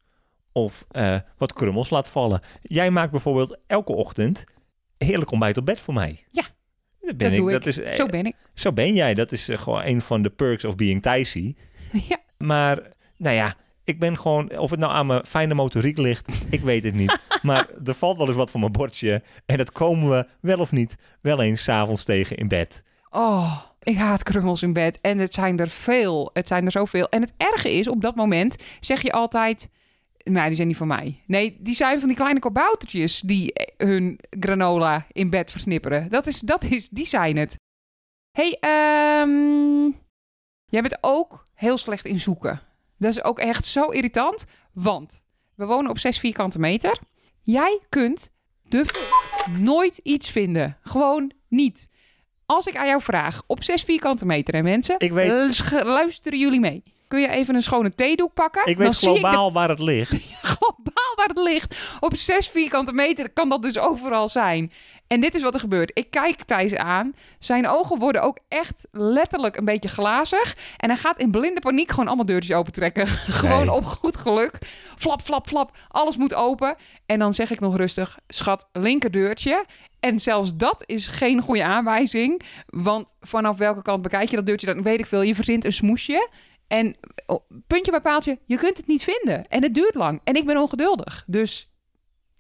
of 0.53 0.85
eh, 0.91 1.17
wat 1.37 1.53
krummels 1.53 1.91
laat 1.91 2.09
vallen. 2.09 2.41
Jij 2.63 2.91
maakt 2.91 3.11
bijvoorbeeld 3.11 3.59
elke 3.67 3.93
ochtend 3.93 4.45
heerlijk 4.99 5.31
ontbijt 5.31 5.57
op 5.57 5.65
bed 5.65 5.81
voor 5.81 5.95
mij. 5.95 6.25
Ja, 6.31 6.43
dat, 7.01 7.17
ben 7.17 7.29
dat 7.29 7.39
doe 7.39 7.47
ik. 7.47 7.53
Dat 7.53 7.67
is, 7.67 7.79
eh, 7.79 7.93
Zo 7.93 8.07
ben 8.07 8.27
ik. 8.27 8.35
zo 8.55 8.73
ben 8.73 8.95
jij. 8.95 9.15
Dat 9.15 9.33
is 9.33 9.49
eh, 9.49 9.59
gewoon 9.59 9.85
een 9.85 10.01
van 10.01 10.23
de 10.23 10.31
perks 10.31 10.65
of 10.65 10.75
being 10.75 11.03
Thijsie. 11.03 11.57
Ja. 12.09 12.19
Maar, 12.39 12.83
nou 13.17 13.35
ja, 13.37 13.55
ik 13.87 13.99
ben 13.99 14.19
gewoon, 14.19 14.59
of 14.59 14.71
het 14.71 14.81
nou 14.81 14.93
aan 14.93 15.07
mijn 15.07 15.27
fijne 15.27 15.55
motoriek 15.55 15.99
ligt, 15.99 16.47
ik 16.51 16.61
weet 16.61 16.85
het 16.85 16.95
niet. 16.95 17.19
maar 17.43 17.69
er 17.85 17.95
valt 17.95 18.17
wel 18.17 18.27
eens 18.27 18.37
wat 18.37 18.51
van 18.51 18.61
mijn 18.61 18.73
bordje. 18.73 19.23
En 19.47 19.57
dat 19.57 19.73
komen 19.73 20.11
we, 20.11 20.27
wel 20.41 20.59
of 20.59 20.73
niet, 20.73 20.97
wel 21.21 21.43
eens 21.43 21.63
's 21.63 21.69
avonds 21.69 22.05
tegen 22.05 22.37
in 22.37 22.49
bed. 22.49 22.83
Oh, 23.11 23.61
ik 23.83 23.97
haat 23.97 24.23
krummels 24.23 24.63
in 24.63 24.73
bed. 24.73 24.99
En 25.01 25.19
het 25.19 25.35
zijn 25.35 25.59
er 25.59 25.69
veel. 25.69 26.31
Het 26.33 26.49
zijn 26.49 26.65
er 26.65 26.71
zoveel. 26.71 27.09
En 27.09 27.21
het 27.21 27.33
erge 27.37 27.73
is, 27.73 27.89
op 27.89 28.01
dat 28.01 28.15
moment 28.15 28.57
zeg 28.81 29.03
je 29.03 29.13
altijd... 29.13 29.69
Nou, 30.25 30.47
die 30.47 30.55
zijn 30.55 30.69
niet 30.69 30.77
van 30.77 30.87
mij. 30.87 31.23
Nee, 31.27 31.57
die 31.61 31.75
zijn 31.75 31.99
van 31.99 32.09
die 32.09 32.17
kleine 32.17 32.41
kaboutertjes 32.41 33.21
die 33.21 33.53
hun 33.77 34.19
granola 34.41 35.07
in 35.13 35.31
bed 35.31 35.51
versnipperen. 35.51 36.11
Dat 36.11 36.27
is, 36.27 36.41
dat 36.41 36.65
is, 36.65 36.89
die 36.89 37.07
zijn 37.07 37.37
het. 37.37 37.57
hey, 38.31 38.57
ehm, 38.61 39.91
jij 40.67 40.83
bent 40.83 40.99
ook 41.01 41.45
heel 41.55 41.79
slecht 41.79 42.05
in 42.05 42.21
zoeken. 42.21 42.66
Dat 42.99 43.11
is 43.11 43.25
ook 43.25 43.39
echt 43.39 43.65
zo 43.65 43.89
irritant. 43.91 44.45
Want 44.73 45.21
we 45.55 45.67
wonen 45.67 45.91
op 45.91 45.99
6 45.99 46.19
vierkante 46.19 46.59
meter. 46.59 46.99
Jij 47.43 47.81
kunt 47.89 48.31
de 48.69 48.85
f- 48.85 49.49
nooit 49.59 49.99
iets 50.03 50.31
vinden. 50.31 50.79
Gewoon 50.83 51.33
niet. 51.49 51.89
Als 52.47 52.67
ik 52.67 52.77
aan 52.77 52.87
jou 52.87 53.03
vraag 53.03 53.43
op 53.47 53.63
6 53.63 53.83
vierkante 53.83 54.27
meter, 54.27 54.55
hè 54.55 54.63
mensen, 54.63 54.95
Ik 54.99 55.13
weet- 55.13 55.31
eh, 55.73 55.85
luisteren 55.85 56.39
jullie 56.39 56.61
mee. 56.61 56.83
Kun 57.09 57.21
je 57.21 57.29
even 57.29 57.55
een 57.55 57.63
schone 57.63 57.95
theedoek 57.95 58.35
pakken? 58.35 58.67
Ik 58.67 58.77
Dan 58.77 58.87
weet 58.87 58.95
zie 58.95 59.09
ik 59.09 59.15
de 59.15 59.21
globaal 59.21 59.53
waar 59.53 59.69
het 59.69 59.81
ligt. 59.81 60.13
globaal 60.55 61.15
waar 61.17 61.27
het 61.29 61.39
ligt. 61.39 61.77
Op 62.01 62.17
6 62.17 62.49
vierkante 62.49 62.93
meter 62.93 63.31
kan 63.31 63.49
dat 63.49 63.63
dus 63.63 63.79
overal 63.79 64.29
zijn. 64.29 64.73
En 65.07 65.21
dit 65.21 65.35
is 65.35 65.43
wat 65.43 65.55
er 65.55 65.61
gebeurt. 65.61 65.91
Ik 65.95 66.11
kijk 66.11 66.43
Thijs 66.43 66.75
aan. 66.75 67.15
Zijn 67.39 67.69
ogen 67.69 67.99
worden 67.99 68.23
ook 68.23 68.39
echt 68.49 68.87
letterlijk 68.91 69.57
een 69.57 69.65
beetje 69.65 69.89
glazig. 69.89 70.57
En 70.77 70.89
hij 70.89 70.99
gaat 70.99 71.19
in 71.19 71.31
blinde 71.31 71.61
paniek 71.61 71.91
gewoon 71.91 72.07
allemaal 72.07 72.27
deurtjes 72.27 72.57
opentrekken. 72.57 73.07
gewoon 73.41 73.67
Nee. 73.67 73.73
op 73.75 73.85
goed 73.85 74.17
geluk. 74.17 74.59
Flap, 74.97 75.23
flap, 75.23 75.47
flap. 75.47 75.77
Alles 75.89 76.17
moet 76.17 76.35
open. 76.35 76.75
En 77.07 77.19
dan 77.19 77.35
zeg 77.35 77.51
ik 77.51 77.61
nog 77.61 77.77
rustig, 77.77 78.19
schat, 78.29 78.69
linkerdeurtje. 78.73 79.65
En 80.01 80.21
zelfs 80.21 80.57
dat 80.57 80.83
is 80.87 81.07
geen 81.07 81.41
goede 81.41 81.65
aanwijzing. 81.65 82.43
Want 82.67 83.15
vanaf 83.21 83.57
welke 83.57 83.83
kant 83.83 84.03
bekijk 84.03 84.29
je 84.31 84.37
dat 84.37 84.47
deurtje, 84.47 84.67
dan 84.67 84.83
weet 84.83 84.99
ik 84.99 85.07
veel. 85.07 85.23
Je 85.23 85.35
verzint 85.35 85.65
een 85.65 85.73
smoesje. 85.73 86.29
En 86.67 86.97
oh, 87.27 87.41
puntje 87.67 87.91
bij 87.91 88.01
paaltje, 88.01 88.39
je 88.45 88.57
kunt 88.57 88.77
het 88.77 88.87
niet 88.87 89.05
vinden. 89.05 89.49
En 89.49 89.63
het 89.63 89.75
duurt 89.75 89.95
lang. 89.95 90.21
En 90.25 90.35
ik 90.35 90.45
ben 90.45 90.57
ongeduldig. 90.57 91.25
Dus 91.27 91.71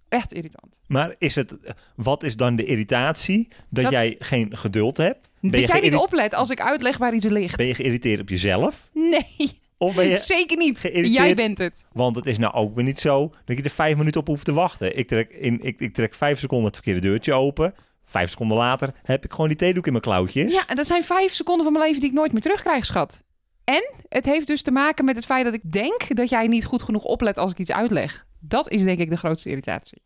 echt 0.08 0.32
irritant. 0.32 0.80
Maar 0.86 1.14
is 1.18 1.34
het, 1.34 1.54
wat 1.96 2.22
is 2.22 2.36
dan 2.36 2.56
de 2.56 2.64
irritatie? 2.64 3.48
Dat, 3.70 3.82
Dat- 3.84 3.92
jij 3.92 4.16
geen 4.18 4.56
geduld 4.56 4.96
hebt? 4.96 5.28
Ben 5.40 5.50
dat 5.50 5.60
je, 5.60 5.66
jij 5.66 5.80
niet 5.80 5.94
oplet 5.94 6.34
als 6.34 6.50
ik 6.50 6.60
uitleg 6.60 6.96
waar 6.98 7.14
iets 7.14 7.24
ligt. 7.26 7.56
ben 7.56 7.66
je 7.66 7.74
geïrriteerd 7.74 8.20
op 8.20 8.28
jezelf? 8.28 8.90
Nee, 8.92 9.60
Of 9.78 9.94
ben 9.94 10.06
je, 10.08 10.18
zeker 10.18 10.56
niet. 10.56 10.80
Jij 10.92 11.34
bent 11.34 11.58
het. 11.58 11.84
want 11.92 12.16
het 12.16 12.26
is 12.26 12.38
nou 12.38 12.54
ook 12.54 12.74
weer 12.74 12.84
niet 12.84 12.98
zo 12.98 13.34
dat 13.44 13.56
je 13.56 13.62
er 13.62 13.70
vijf 13.70 13.96
minuten 13.96 14.20
op 14.20 14.26
hoeft 14.26 14.44
te 14.44 14.52
wachten. 14.52 14.96
Ik 14.98 15.08
trek, 15.08 15.30
in, 15.30 15.60
ik, 15.62 15.80
ik 15.80 15.94
trek 15.94 16.14
vijf 16.14 16.38
seconden 16.38 16.66
het 16.66 16.74
verkeerde 16.74 17.00
deurtje 17.00 17.32
open. 17.32 17.74
Vijf 18.04 18.30
seconden 18.30 18.56
later 18.56 18.94
heb 19.02 19.24
ik 19.24 19.30
gewoon 19.30 19.48
die 19.48 19.56
theedoek 19.56 19.86
in 19.86 19.92
mijn 19.92 20.04
klauwtjes. 20.04 20.52
Ja, 20.52 20.66
en 20.66 20.76
dat 20.76 20.86
zijn 20.86 21.02
vijf 21.04 21.32
seconden 21.32 21.64
van 21.64 21.72
mijn 21.72 21.84
leven 21.84 22.00
die 22.00 22.10
ik 22.10 22.16
nooit 22.16 22.32
meer 22.32 22.42
terugkrijg, 22.42 22.84
schat. 22.84 23.22
En 23.66 23.92
het 24.09 24.24
heeft 24.24 24.46
dus 24.46 24.62
te 24.62 24.70
maken 24.70 25.05
met 25.05 25.16
het 25.16 25.24
feit 25.24 25.44
dat 25.44 25.55
ik 25.55 25.72
denk 25.72 26.16
dat 26.16 26.29
jij 26.29 26.46
niet 26.46 26.64
goed 26.64 26.83
genoeg 26.83 27.05
oplet 27.05 27.38
als 27.38 27.50
ik 27.50 27.59
iets 27.59 27.72
uitleg. 27.72 28.26
Dat 28.40 28.70
is 28.70 28.83
denk 28.83 28.98
ik 28.98 29.11
de 29.11 29.16
grootste 29.16 29.48
irritatie. 29.48 30.02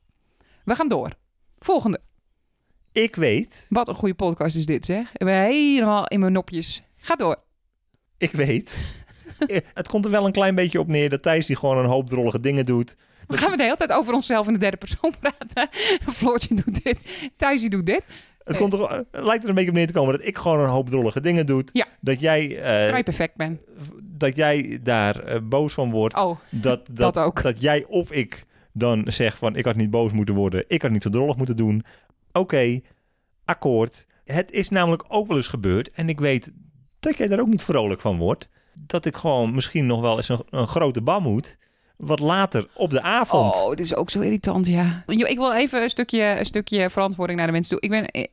We 0.65 0.75
gaan 0.75 0.89
door. 0.89 1.11
Volgende. 1.59 2.01
Ik 2.93 3.17
weet, 3.17 3.67
Wat 3.69 3.89
een 3.89 3.95
goede 3.95 4.15
podcast 4.15 4.57
is 4.57 4.67
dit, 4.67 4.85
zeg. 4.85 5.13
Ik 5.13 5.27
ben 5.27 5.43
helemaal 5.43 6.07
in 6.07 6.21
mijn 6.21 6.33
nopjes. 6.33 6.83
Ga 6.97 7.17
door. 7.17 7.37
ik 8.19 8.33
weet. 8.33 8.81
Het 9.75 9.89
komt 9.89 10.05
er 10.05 10.11
wel 10.11 10.27
een 10.27 10.33
klein 10.33 10.55
beetje 10.55 10.81
op 10.81 10.87
neer 10.87 11.09
dat 11.11 11.23
Thijs 11.23 11.47
die 11.47 11.57
gewoon 11.57 11.79
een 11.79 11.91
hoop 11.91 12.09
drollige 12.09 12.41
dingen 12.41 12.67
doet. 12.67 12.97
We 13.27 13.37
gaan 13.37 13.51
we 13.51 13.57
de 13.57 13.63
hele 13.63 13.77
tijd 13.77 13.93
over 13.93 14.15
onszelf 14.15 14.47
in 14.47 14.53
de 14.53 14.59
derde 14.59 14.77
persoon 14.77 15.15
praten. 15.21 15.69
Floortje 16.17 16.55
doet 16.55 16.85
dit. 16.85 17.01
Thijsje 17.37 17.69
doet 17.69 17.87
dit. 17.87 18.05
Het 18.45 18.57
komt 18.57 18.73
er, 18.73 19.05
lijkt 19.11 19.43
er 19.43 19.49
een 19.49 19.55
beetje 19.55 19.71
op 19.71 19.77
neer 19.77 19.87
te 19.87 19.93
komen 19.93 20.13
dat 20.19 20.27
ik 20.27 20.39
gewoon 20.39 20.61
een 20.61 20.69
hoop 20.69 20.89
drollige 20.89 21.21
dingen 21.21 21.47
doe. 21.47 21.65
Ja. 21.73 21.87
Dat 22.01 22.21
jij, 22.21 22.61
eh, 22.61 23.03
perfect 23.03 23.37
ben. 23.37 23.61
dat 24.03 24.37
jij 24.37 24.79
daar 24.83 25.25
eh, 25.25 25.41
boos 25.43 25.75
van 25.75 25.91
wordt. 25.91 26.17
Oh, 26.17 26.39
dat, 26.49 26.87
dat, 26.91 27.15
dat 27.15 27.19
ook. 27.19 27.43
dat 27.43 27.61
jij 27.61 27.85
of 27.85 28.13
ik 28.13 28.47
dan 28.73 29.05
zeg 29.07 29.37
van 29.37 29.57
ik 29.57 29.65
had 29.65 29.77
niet 29.77 29.91
boos 29.91 30.13
moeten 30.13 30.35
worden, 30.35 30.65
ik 30.69 30.83
had 30.83 30.91
niet 30.91 31.03
zo 31.03 31.11
drollig 31.11 31.37
moeten 31.37 31.57
doen. 31.57 31.85
Oké, 32.33 32.81
akkoord. 33.45 34.07
Het 34.25 34.51
is 34.51 34.69
namelijk 34.69 35.05
ook 35.09 35.27
wel 35.27 35.37
eens 35.37 35.49
gebeurd 35.49 35.91
en 35.91 36.09
ik 36.09 36.21
weet 36.21 36.53
dat 37.01 37.17
jij 37.17 37.29
daar 37.29 37.41
ook 37.41 37.49
niet 37.49 37.63
vrolijk 37.63 38.01
van 38.01 38.19
wordt. 38.19 38.49
Dat 38.75 39.05
ik 39.05 39.17
gewoon 39.17 39.55
misschien 39.55 39.87
nog 39.87 40.01
wel 40.01 40.17
eens 40.17 40.29
een, 40.29 40.43
een 40.51 40.67
grote 40.67 41.03
bam 41.03 41.23
moet. 41.23 41.57
Wat 42.01 42.21
later 42.21 42.67
op 42.75 42.91
de 42.91 43.03
avond. 43.03 43.57
Oh, 43.57 43.69
dit 43.69 43.81
is 43.81 43.95
ook 43.95 44.11
zo 44.11 44.21
irritant, 44.21 44.67
ja. 44.67 45.05
Ik 45.07 45.37
wil 45.37 45.53
even 45.53 45.83
een 45.83 45.91
stukje, 45.91 46.23
een 46.39 46.47
stukje 46.47 46.91
verantwoording 46.91 47.39
naar 47.39 47.47
de 47.47 47.53
mensen 47.53 47.71
toe. 47.71 47.91
Ik 47.91 47.91
ben 47.91 48.07
eh, 48.07 48.25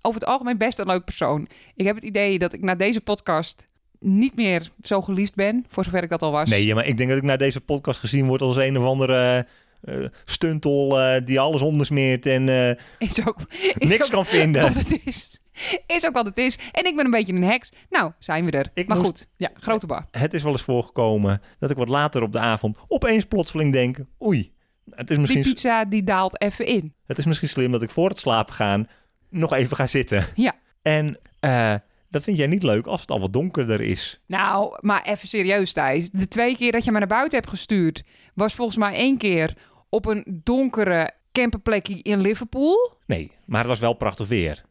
over 0.00 0.20
het 0.20 0.28
algemeen 0.28 0.58
best 0.58 0.78
een 0.78 0.86
leuk 0.86 1.04
persoon. 1.04 1.46
Ik 1.74 1.86
heb 1.86 1.94
het 1.94 2.04
idee 2.04 2.38
dat 2.38 2.52
ik 2.52 2.62
na 2.62 2.74
deze 2.74 3.00
podcast 3.00 3.66
niet 3.98 4.36
meer 4.36 4.70
zo 4.82 5.02
geliefd 5.02 5.34
ben, 5.34 5.64
voor 5.68 5.84
zover 5.84 6.02
ik 6.02 6.08
dat 6.08 6.22
al 6.22 6.30
was. 6.30 6.48
Nee, 6.48 6.66
ja, 6.66 6.74
maar 6.74 6.86
ik 6.86 6.96
denk 6.96 7.08
dat 7.08 7.18
ik 7.18 7.24
naar 7.24 7.38
deze 7.38 7.60
podcast 7.60 8.00
gezien 8.00 8.26
word 8.26 8.42
als 8.42 8.56
een 8.56 8.78
of 8.78 8.84
andere 8.84 9.46
eh 9.80 10.04
stuntel 10.24 11.00
eh, 11.00 11.24
die 11.24 11.40
alles 11.40 11.62
ondersmeert 11.62 12.26
en 12.26 12.48
eh, 12.48 12.76
Is 13.08 13.26
ook, 13.26 13.36
is 13.78 13.88
niks 13.88 14.04
ook 14.04 14.10
kan 14.10 14.26
vinden. 14.26 14.62
Wat 14.62 14.74
het 14.74 15.00
is. 15.04 15.40
is 15.86 16.06
ook 16.06 16.14
wat 16.14 16.24
het 16.24 16.38
is. 16.38 16.58
En 16.72 16.86
ik 16.86 16.96
ben 16.96 17.04
een 17.04 17.10
beetje 17.10 17.32
een 17.32 17.42
heks. 17.42 17.72
Nou, 17.90 18.12
zijn 18.18 18.44
we 18.44 18.50
er. 18.50 18.70
Ik 18.74 18.86
maar 18.88 18.96
moest- 18.96 19.08
goed, 19.08 19.28
ja, 19.36 19.50
grote 19.54 19.86
bar. 19.86 20.06
Het 20.10 20.34
is 20.34 20.42
wel 20.42 20.52
eens 20.52 20.62
voorgekomen 20.62 21.42
dat 21.58 21.70
ik 21.70 21.76
wat 21.76 21.88
later 21.88 22.22
op 22.22 22.32
de 22.32 22.38
avond 22.38 22.78
opeens 22.88 23.24
plotseling 23.24 23.72
denk... 23.72 23.98
Oei, 24.22 24.52
het 24.90 25.10
is 25.10 25.18
misschien, 25.18 25.42
Die 25.42 25.52
pizza 25.52 25.84
die 25.84 26.04
daalt 26.04 26.40
even 26.40 26.66
in. 26.66 26.94
het 27.06 27.18
is 27.18 27.26
misschien 27.26 27.48
slim 27.48 27.72
dat 27.72 27.82
ik 27.82 27.90
voor 27.90 28.08
het 28.08 28.18
slapen 28.18 28.54
gaan 28.54 28.88
nog 29.30 29.52
even 29.52 29.76
ga 29.76 29.86
zitten. 29.86 30.26
Ja. 30.34 30.52
En 30.82 31.18
eh, 31.40 31.74
dat 32.10 32.22
vind 32.22 32.36
jij 32.36 32.46
niet 32.46 32.62
leuk 32.62 32.86
als 32.86 33.00
het 33.00 33.10
al 33.10 33.20
wat 33.20 33.32
donkerder 33.32 33.80
is. 33.80 34.20
Nou, 34.26 34.76
maar 34.80 35.02
even 35.02 35.28
serieus 35.28 35.72
Thijs. 35.72 36.10
De 36.10 36.28
twee 36.28 36.56
keer 36.56 36.72
dat 36.72 36.84
je 36.84 36.92
me 36.92 36.98
naar 36.98 37.08
buiten 37.08 37.38
hebt 37.38 37.50
gestuurd... 37.50 38.02
was 38.34 38.54
volgens 38.54 38.76
mij 38.76 38.94
één 38.94 39.18
keer 39.18 39.54
op 39.88 40.06
een 40.06 40.40
donkere 40.44 41.10
camperplekje 41.32 42.02
in 42.02 42.20
Liverpool. 42.20 42.92
Nee, 43.06 43.32
maar 43.46 43.58
het 43.60 43.68
was 43.68 43.78
wel 43.78 43.92
prachtig 43.94 44.28
weer. 44.28 44.62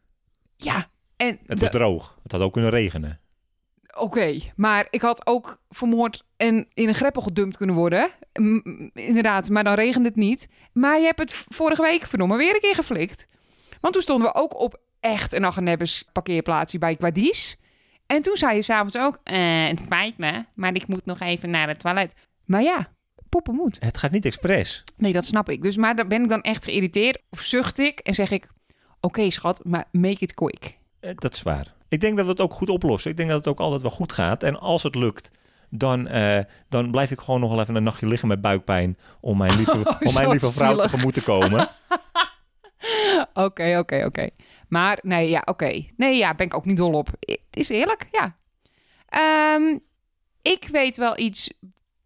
Ja, 0.56 0.88
en... 1.16 1.38
Het 1.46 1.58
de- 1.58 1.64
was 1.64 1.70
droog. 1.70 2.18
Het 2.22 2.32
had 2.32 2.40
ook 2.40 2.52
kunnen 2.52 2.70
regenen. 2.70 3.20
Oké, 3.96 4.38
maar 4.56 4.86
ik 4.90 5.02
had 5.02 5.26
ook 5.26 5.60
vermoord 5.70 6.24
en 6.36 6.68
in 6.74 6.88
een 6.88 6.94
greppel 6.94 7.22
gedumpt 7.22 7.56
kunnen 7.56 7.76
worden. 7.76 8.10
M- 8.40 8.88
inderdaad, 8.94 9.48
maar 9.48 9.64
dan 9.64 9.74
regende 9.74 10.08
het 10.08 10.16
niet. 10.16 10.48
Maar 10.72 10.98
je 10.98 11.04
hebt 11.04 11.18
het 11.18 11.32
vorige 11.48 11.82
week 11.82 12.06
verdomme 12.06 12.36
weer 12.36 12.54
een 12.54 12.60
keer 12.60 12.74
geflikt. 12.74 13.26
Want 13.80 13.94
toen 13.94 14.02
stonden 14.02 14.28
we 14.28 14.34
ook 14.34 14.60
op 14.60 14.80
echt 15.00 15.32
een 15.32 15.44
Agenebbes 15.44 16.04
parkeerplaatsje 16.12 16.78
bij 16.78 16.96
Quadis. 16.96 17.58
En 18.06 18.22
toen 18.22 18.36
zei 18.36 18.54
je 18.54 18.62
s'avonds 18.62 18.96
ook... 18.98 19.18
eh, 19.24 19.64
het 19.66 19.78
spijt 19.78 20.18
me, 20.18 20.44
maar 20.54 20.74
ik 20.74 20.86
moet 20.86 21.04
nog 21.04 21.20
even 21.20 21.50
naar 21.50 21.68
het 21.68 21.78
toilet. 21.78 22.12
Maar 22.44 22.62
ja, 22.62 22.92
poepen 23.28 23.54
moet. 23.54 23.76
Het 23.80 23.98
gaat 23.98 24.10
niet 24.10 24.24
expres. 24.24 24.84
Nee, 24.96 25.12
dat 25.12 25.24
snap 25.24 25.48
ik. 25.48 25.62
Dus 25.62 25.76
maar 25.76 25.96
dan 25.96 26.08
ben 26.08 26.22
ik 26.22 26.28
dan 26.28 26.42
echt 26.42 26.64
geïrriteerd 26.64 27.22
of 27.30 27.40
zucht 27.40 27.78
ik 27.78 27.98
en 27.98 28.14
zeg 28.14 28.30
ik... 28.30 28.48
Oké 29.04 29.30
schat, 29.30 29.64
maar 29.64 29.84
make 29.92 30.16
it 30.18 30.34
quick. 30.34 30.78
Eh, 31.00 31.10
Dat 31.14 31.34
is 31.34 31.42
waar. 31.42 31.74
Ik 31.88 32.00
denk 32.00 32.16
dat 32.16 32.24
we 32.24 32.30
het 32.30 32.40
ook 32.40 32.52
goed 32.52 32.68
oplossen. 32.68 33.10
Ik 33.10 33.16
denk 33.16 33.28
dat 33.28 33.38
het 33.38 33.48
ook 33.48 33.60
altijd 33.60 33.82
wel 33.82 33.90
goed 33.90 34.12
gaat. 34.12 34.42
En 34.42 34.60
als 34.60 34.82
het 34.82 34.94
lukt, 34.94 35.30
dan, 35.70 36.06
eh, 36.06 36.38
dan 36.68 36.90
blijf 36.90 37.10
ik 37.10 37.20
gewoon 37.20 37.40
nog 37.40 37.50
wel 37.50 37.60
even 37.60 37.74
een 37.74 37.82
nachtje 37.82 38.06
liggen 38.06 38.28
met 38.28 38.40
buikpijn. 38.40 38.98
Om 39.20 39.36
mijn 39.38 39.56
lieve, 39.56 39.78
Oh, 39.88 40.00
om 40.00 40.14
mijn 40.14 40.28
lieve 40.28 40.52
vrouw 40.52 40.72
zielig. 40.74 40.90
tegemoet 40.90 41.14
te 41.14 41.22
komen. 41.22 41.68
Oké, 43.34 43.78
oké, 43.78 44.04
oké. 44.04 44.28
Maar 44.68 44.98
nee, 45.02 45.28
ja, 45.30 45.42
oké. 45.44 45.84
Nee, 45.96 46.16
ja, 46.16 46.34
ben 46.34 46.46
ik 46.46 46.54
ook 46.54 46.64
niet 46.64 46.76
dol 46.76 46.92
op. 46.92 47.08
Het 47.20 47.38
is 47.50 47.68
eerlijk, 47.68 48.08
ja. 48.12 48.36
Ehm, 49.08 49.78
ik 50.42 50.68
weet 50.72 50.96
wel 50.96 51.18
iets 51.18 51.50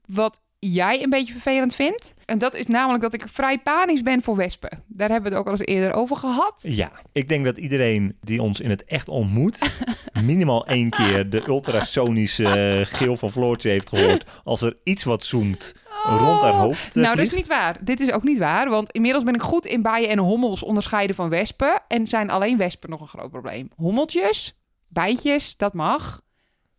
wat 0.07 0.41
jij 0.59 1.03
een 1.03 1.11
beetje 1.11 1.33
vervelend 1.33 1.75
vindt. 1.75 2.15
En 2.25 2.39
dat 2.39 2.55
is 2.55 2.67
namelijk 2.67 3.03
dat 3.03 3.13
ik 3.15 3.25
vrij 3.29 3.59
panisch 3.59 4.03
ben 4.03 4.23
voor 4.23 4.37
wespen. 4.37 4.85
Daar 4.87 5.09
hebben 5.11 5.31
we 5.31 5.37
het 5.37 5.47
ook 5.47 5.53
al 5.53 5.59
eens 5.61 5.67
eerder 5.75 5.93
over 5.93 6.17
gehad. 6.17 6.55
Ja, 6.69 6.93
ik 7.13 7.29
denk 7.29 7.45
dat 7.45 7.59
iedereen 7.59 8.17
die 8.21 8.43
ons 8.43 8.61
in 8.61 8.71
het 8.71 8.85
echt 8.85 9.09
ontmoet, 9.09 9.71
minimaal 10.23 10.67
één 10.67 10.91
keer 10.91 11.31
de 11.31 11.43
ultrasonische 11.49 12.83
geel 12.87 13.17
van 13.17 13.31
Floortje 13.31 13.69
heeft 13.71 13.89
gehoord. 13.89 14.25
Als 14.45 14.61
er 14.63 14.77
iets 14.85 15.05
wat 15.05 15.25
zoomt 15.25 15.75
rond 16.05 16.41
haar 16.43 16.53
hoofd. 16.53 16.97
eh, 16.97 17.03
Nou, 17.03 17.17
dat 17.17 17.25
is 17.25 17.33
niet 17.33 17.47
waar. 17.47 17.77
Dit 17.85 18.01
is 18.01 18.11
ook 18.13 18.23
niet 18.23 18.39
waar. 18.39 18.69
Want 18.69 18.91
inmiddels 18.93 19.25
ben 19.25 19.35
ik 19.35 19.43
goed 19.43 19.67
in 19.67 19.83
bijen 19.83 20.09
en 20.09 20.19
hommels 20.19 20.63
onderscheiden 20.63 21.17
van 21.17 21.29
wespen. 21.29 21.83
En 21.89 22.07
zijn 22.07 22.31
alleen 22.31 22.57
wespen 22.57 22.91
nog 22.91 23.01
een 23.01 23.07
groot 23.07 23.31
probleem. 23.31 23.69
Hommeltjes, 23.77 24.57
bijtjes, 24.89 25.57
dat 25.57 25.75
mag. 25.75 26.21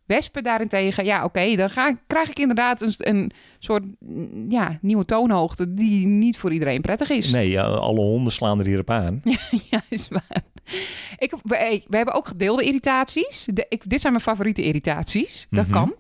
Wespen 0.10 0.43
daarentegen, 0.43 1.06
ja 1.06 1.24
oké, 1.24 1.56
dan 1.56 1.69
ga, 1.69 1.98
krijg 2.08 2.30
ik 2.30 2.39
inderdaad 2.39 2.82
een, 2.82 2.93
een 2.98 3.32
soort 3.60 3.84
mm, 4.00 4.45
ja, 4.52 4.78
nieuwe 4.82 5.06
toonhoogte 5.06 5.74
die 5.74 6.08
niet 6.08 6.38
voor 6.38 6.52
iedereen 6.54 6.82
prettig 6.82 7.10
is. 7.10 7.32
Nee, 7.32 7.50
ja, 7.50 7.63
alle 7.63 8.00
honden 8.00 8.34
slaan 8.34 8.60
er 8.60 8.65
hierop 8.65 8.89
aan. 8.89 9.22
ja, 9.69 9.82
is 9.89 10.08
waar. 10.08 10.41
Ik, 11.17 11.32
we, 11.43 11.82
we 11.88 11.95
hebben 11.98 12.13
ook 12.15 12.28
gedeelde 12.28 12.63
irritaties. 12.63 13.48
De, 13.54 13.65
ik, 13.69 13.89
dit 13.89 14.02
zijn 14.02 14.13
mijn 14.13 14.26
favoriete 14.26 14.62
irritaties. 14.63 15.48
Dat 15.50 15.63
Mhm. 15.67 15.74
kan. 15.74 15.95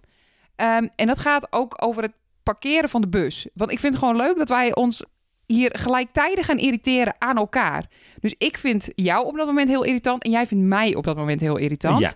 Ehm, 0.55 0.87
en 0.95 1.07
dat 1.07 1.19
gaat 1.19 1.47
ook 1.49 1.75
over 1.83 2.01
het 2.03 2.13
parkeren 2.43 2.89
van 2.89 3.01
de 3.01 3.07
bus. 3.07 3.47
Want 3.53 3.71
ik 3.71 3.79
vind 3.79 3.93
het 3.93 4.03
gewoon 4.03 4.17
leuk 4.17 4.37
dat 4.37 4.49
wij 4.49 4.75
ons 4.75 5.03
hier 5.45 5.75
gelijktijdig 5.77 6.45
gaan 6.45 6.57
irriteren 6.57 7.15
aan 7.19 7.37
elkaar. 7.37 7.87
Dus 8.19 8.35
ik 8.37 8.57
vind 8.57 8.89
jou 8.95 9.25
op 9.25 9.35
dat 9.37 9.45
moment 9.45 9.69
heel 9.69 9.83
irritant 9.83 10.23
en 10.23 10.31
jij 10.31 10.47
vindt 10.47 10.65
mij 10.65 10.95
op 10.95 11.03
dat 11.03 11.15
moment 11.17 11.41
heel 11.41 11.57
irritant. 11.57 11.99
Ja, 11.99 12.13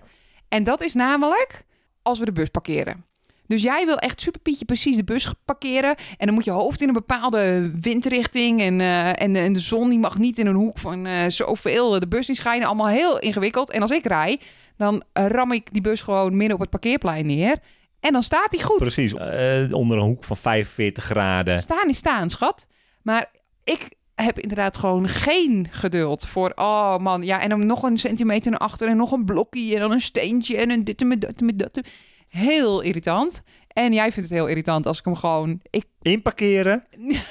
En 0.47 0.63
dat 0.63 0.82
is 0.82 0.93
namelijk 0.93 1.65
als 2.03 2.19
we 2.19 2.25
de 2.25 2.31
bus 2.31 2.49
parkeren. 2.49 3.05
Dus 3.47 3.61
jij 3.61 3.85
wil 3.85 3.97
echt 3.97 4.21
super 4.21 4.41
Pietje 4.41 4.65
precies 4.65 4.95
de 4.95 5.03
bus 5.03 5.33
parkeren. 5.45 5.95
En 6.17 6.25
dan 6.25 6.35
moet 6.35 6.45
je 6.45 6.51
hoofd 6.51 6.81
in 6.81 6.87
een 6.87 6.93
bepaalde 6.93 7.71
windrichting. 7.81 8.61
En, 8.61 8.81
eh, 8.81 9.07
en, 9.07 9.35
en 9.35 9.53
de 9.53 9.59
zon 9.59 9.89
die 9.89 9.99
mag 9.99 10.17
niet 10.17 10.39
in 10.39 10.47
een 10.47 10.55
hoek 10.55 10.79
van 10.79 11.05
eh, 11.05 11.23
zoveel. 11.27 11.99
De 11.99 12.07
bus 12.07 12.25
die 12.25 12.35
schijnen 12.35 12.67
allemaal 12.67 12.87
heel 12.87 13.19
ingewikkeld. 13.19 13.71
En 13.71 13.81
als 13.81 13.91
ik 13.91 14.05
rij, 14.05 14.39
dan 14.77 15.03
ram 15.13 15.51
ik 15.51 15.73
die 15.73 15.81
bus 15.81 16.01
gewoon 16.01 16.37
midden 16.37 16.53
op 16.53 16.61
het 16.61 16.69
parkeerplein 16.69 17.25
neer. 17.25 17.57
En 17.99 18.13
dan 18.13 18.23
staat 18.23 18.51
hij 18.51 18.61
goed. 18.61 18.77
precies. 18.77 19.13
Eh, 19.13 19.73
onder 19.73 19.97
een 19.97 20.03
hoek 20.03 20.23
van 20.23 20.37
45 20.37 21.03
graden. 21.03 21.61
Staan 21.61 21.89
is 21.89 21.97
staan, 21.97 22.29
schat. 22.29 22.67
Maar 23.01 23.31
ik 23.63 23.89
heb 24.23 24.39
inderdaad 24.39 24.77
gewoon 24.77 25.07
geen 25.07 25.67
geduld 25.69 26.27
voor... 26.27 26.51
Oh 26.55 26.97
man, 26.97 27.23
ja, 27.23 27.41
en 27.41 27.49
dan 27.49 27.65
nog 27.65 27.83
een 27.83 27.97
centimeter 27.97 28.51
naar 28.51 28.59
achter... 28.59 28.88
en 28.88 28.97
nog 28.97 29.12
een 29.12 29.25
blokje 29.25 29.73
en 29.73 29.79
dan 29.79 29.91
een 29.91 30.01
steentje... 30.01 30.57
en 30.57 30.69
een 30.69 30.83
dit 30.83 31.01
en 31.01 31.07
met 31.07 31.21
dat 31.21 31.36
en 31.36 31.45
met 31.45 31.59
dat. 31.59 31.79
Heel 32.27 32.81
irritant. 32.81 33.41
En 33.67 33.93
jij 33.93 34.12
vindt 34.12 34.29
het 34.29 34.38
heel 34.38 34.47
irritant 34.47 34.86
als 34.86 34.99
ik 34.99 35.05
hem 35.05 35.15
gewoon... 35.15 35.59
Ik, 35.69 35.86
Inparkeren 36.01 36.86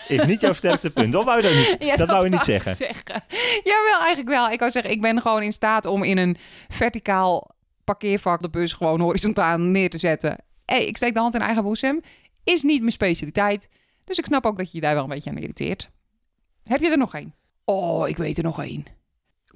is 0.09 0.25
niet 0.25 0.41
jouw 0.41 0.53
sterkste 0.53 0.91
punt. 0.91 1.13
Dat 1.13 1.25
wou 1.25 1.43
je, 1.47 1.55
niet, 1.55 1.77
Ja, 1.89 1.97
dat 1.97 2.09
wou 2.09 2.25
je 2.25 2.31
niet 2.31 2.43
zeggen. 2.43 2.77
zeggen. 2.77 3.25
Jawel, 3.65 3.99
eigenlijk 3.99 4.29
wel. 4.29 4.51
Ik 4.51 4.59
wou 4.59 4.71
zeggen, 4.71 4.93
ik 4.93 5.01
ben 5.01 5.23
gewoon 5.23 5.43
in 5.43 5.53
staat 5.53 5.87
om 5.87 6.03
in 6.03 6.19
een 6.19 6.37
verticaal 6.69 7.55
parkeervak... 7.85 8.43
de 8.43 8.51
bus 8.51 8.73
gewoon 8.73 9.01
horizontaal 9.01 9.59
neer 9.59 9.91
te 9.91 9.99
zetten. 9.99 10.37
Hey, 10.65 10.87
ik 10.87 10.97
steek 10.97 11.15
de 11.15 11.21
hand 11.21 11.35
in 11.35 11.41
eigen 11.41 11.63
boezem. 11.63 12.01
Is 12.45 12.63
niet 12.63 12.81
mijn 12.81 12.93
specialiteit. 12.93 13.69
Dus 14.05 14.19
ik 14.19 14.27
snap 14.27 14.47
ook 14.47 14.59
dat 14.59 14.67
je 14.67 14.77
je 14.77 14.81
daar 14.81 14.95
wel 14.95 15.03
een 15.03 15.09
beetje 15.09 15.31
aan 15.31 15.39
irriteert. 15.39 15.91
Heb 16.65 16.81
je 16.81 16.91
er 16.91 16.99
nog 16.99 17.15
één? 17.15 17.35
Oh, 17.65 18.09
ik 18.09 18.17
weet 18.17 18.39
er 18.39 18.45
nog 18.45 18.63
één. 18.63 18.85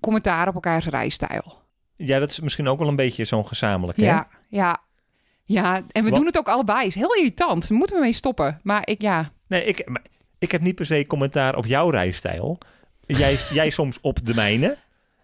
Commentaar 0.01 0.49
op 0.49 0.55
elkaars 0.55 0.87
rijstijl. 0.87 1.63
Ja, 1.97 2.19
dat 2.19 2.31
is 2.31 2.41
misschien 2.41 2.69
ook 2.69 2.79
wel 2.79 2.89
een 2.89 2.97
beetje 2.97 3.25
zo'n 3.25 3.47
gezamenlijk. 3.47 3.99
Hè? 3.99 4.05
Ja, 4.05 4.29
ja. 4.49 4.85
Ja, 5.45 5.77
en 5.77 6.03
we 6.05 6.09
Wat- 6.11 6.15
doen 6.19 6.27
het 6.27 6.39
ook 6.39 6.49
allebei. 6.49 6.87
Is 6.87 6.95
heel 6.95 7.15
irritant. 7.15 7.69
Daar 7.69 7.79
moeten 7.79 7.97
we 7.97 8.03
mee 8.03 8.13
stoppen. 8.13 8.61
Maar 8.63 8.89
ik, 8.89 9.01
ja. 9.03 9.31
Nee, 9.49 9.65
ik, 9.65 9.89
maar 9.89 10.03
ik 10.39 10.53
heb 10.53 10.61
niet 10.61 10.75
per 10.75 10.87
se 10.87 11.05
commentaar 11.07 11.57
op 11.57 11.67
jouw 11.67 11.91
rijstijl. 11.91 12.59
Jij, 13.07 13.37
jij 13.53 13.71
soms 13.81 13.99
op 14.01 14.27
de 14.27 14.35
mijne. 14.35 14.77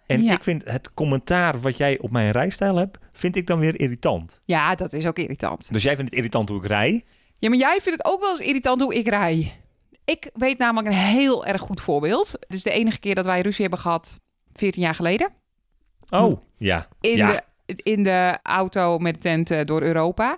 En 0.07 0.23
Ja. 0.23 0.33
ik 0.33 0.42
vind 0.42 0.64
het 0.64 0.95
commentaar 0.95 1.61
wat 1.61 1.77
jij 1.77 1.99
op 1.99 2.11
mijn 2.11 2.31
rijstijl 2.31 2.77
hebt, 2.77 2.99
vind 3.12 3.37
ik 3.37 3.47
dan 3.47 3.59
weer 3.59 3.81
irritant. 3.81 4.40
Ja, 4.45 4.75
dat 4.75 4.92
is 4.92 5.07
ook 5.07 5.18
irritant. 5.18 5.73
Dus 5.73 5.83
jij 5.83 5.95
vindt 5.97 6.11
het 6.11 6.18
irritant 6.18 6.49
hoe 6.49 6.59
ik 6.59 6.66
rij. 6.66 7.05
Ja, 7.38 7.49
maar 7.49 7.59
jij 7.59 7.79
vindt 7.83 7.99
het 8.03 8.12
ook 8.12 8.21
wel 8.21 8.31
eens 8.31 8.40
irritant 8.47 8.81
hoe 8.81 8.95
ik 8.95 9.09
rij. 9.09 9.61
Ik 10.05 10.31
weet 10.35 10.59
namelijk 10.59 10.87
een 10.88 11.01
heel 11.01 11.47
erg 11.47 11.61
goed 11.61 11.81
voorbeeld. 11.81 12.33
Het 12.33 12.55
is 12.55 12.62
de 12.62 12.71
enige 12.71 12.99
keer 12.99 13.15
dat 13.15 13.25
wij 13.25 13.41
ruzie 13.41 13.61
hebben 13.61 13.79
gehad, 13.81 14.21
14 14.53 14.83
jaar 14.83 14.95
geleden. 14.95 15.33
Oh, 16.11 16.41
ja. 16.57 16.88
In, 17.01 17.17
ja. 17.17 17.43
de, 17.67 17.75
in 17.83 18.03
de 18.03 18.38
auto 18.43 18.99
met 18.99 19.15
de 19.15 19.21
tent 19.21 19.51
eh, 19.51 19.65
door 19.65 19.83
Europa. 19.83 20.37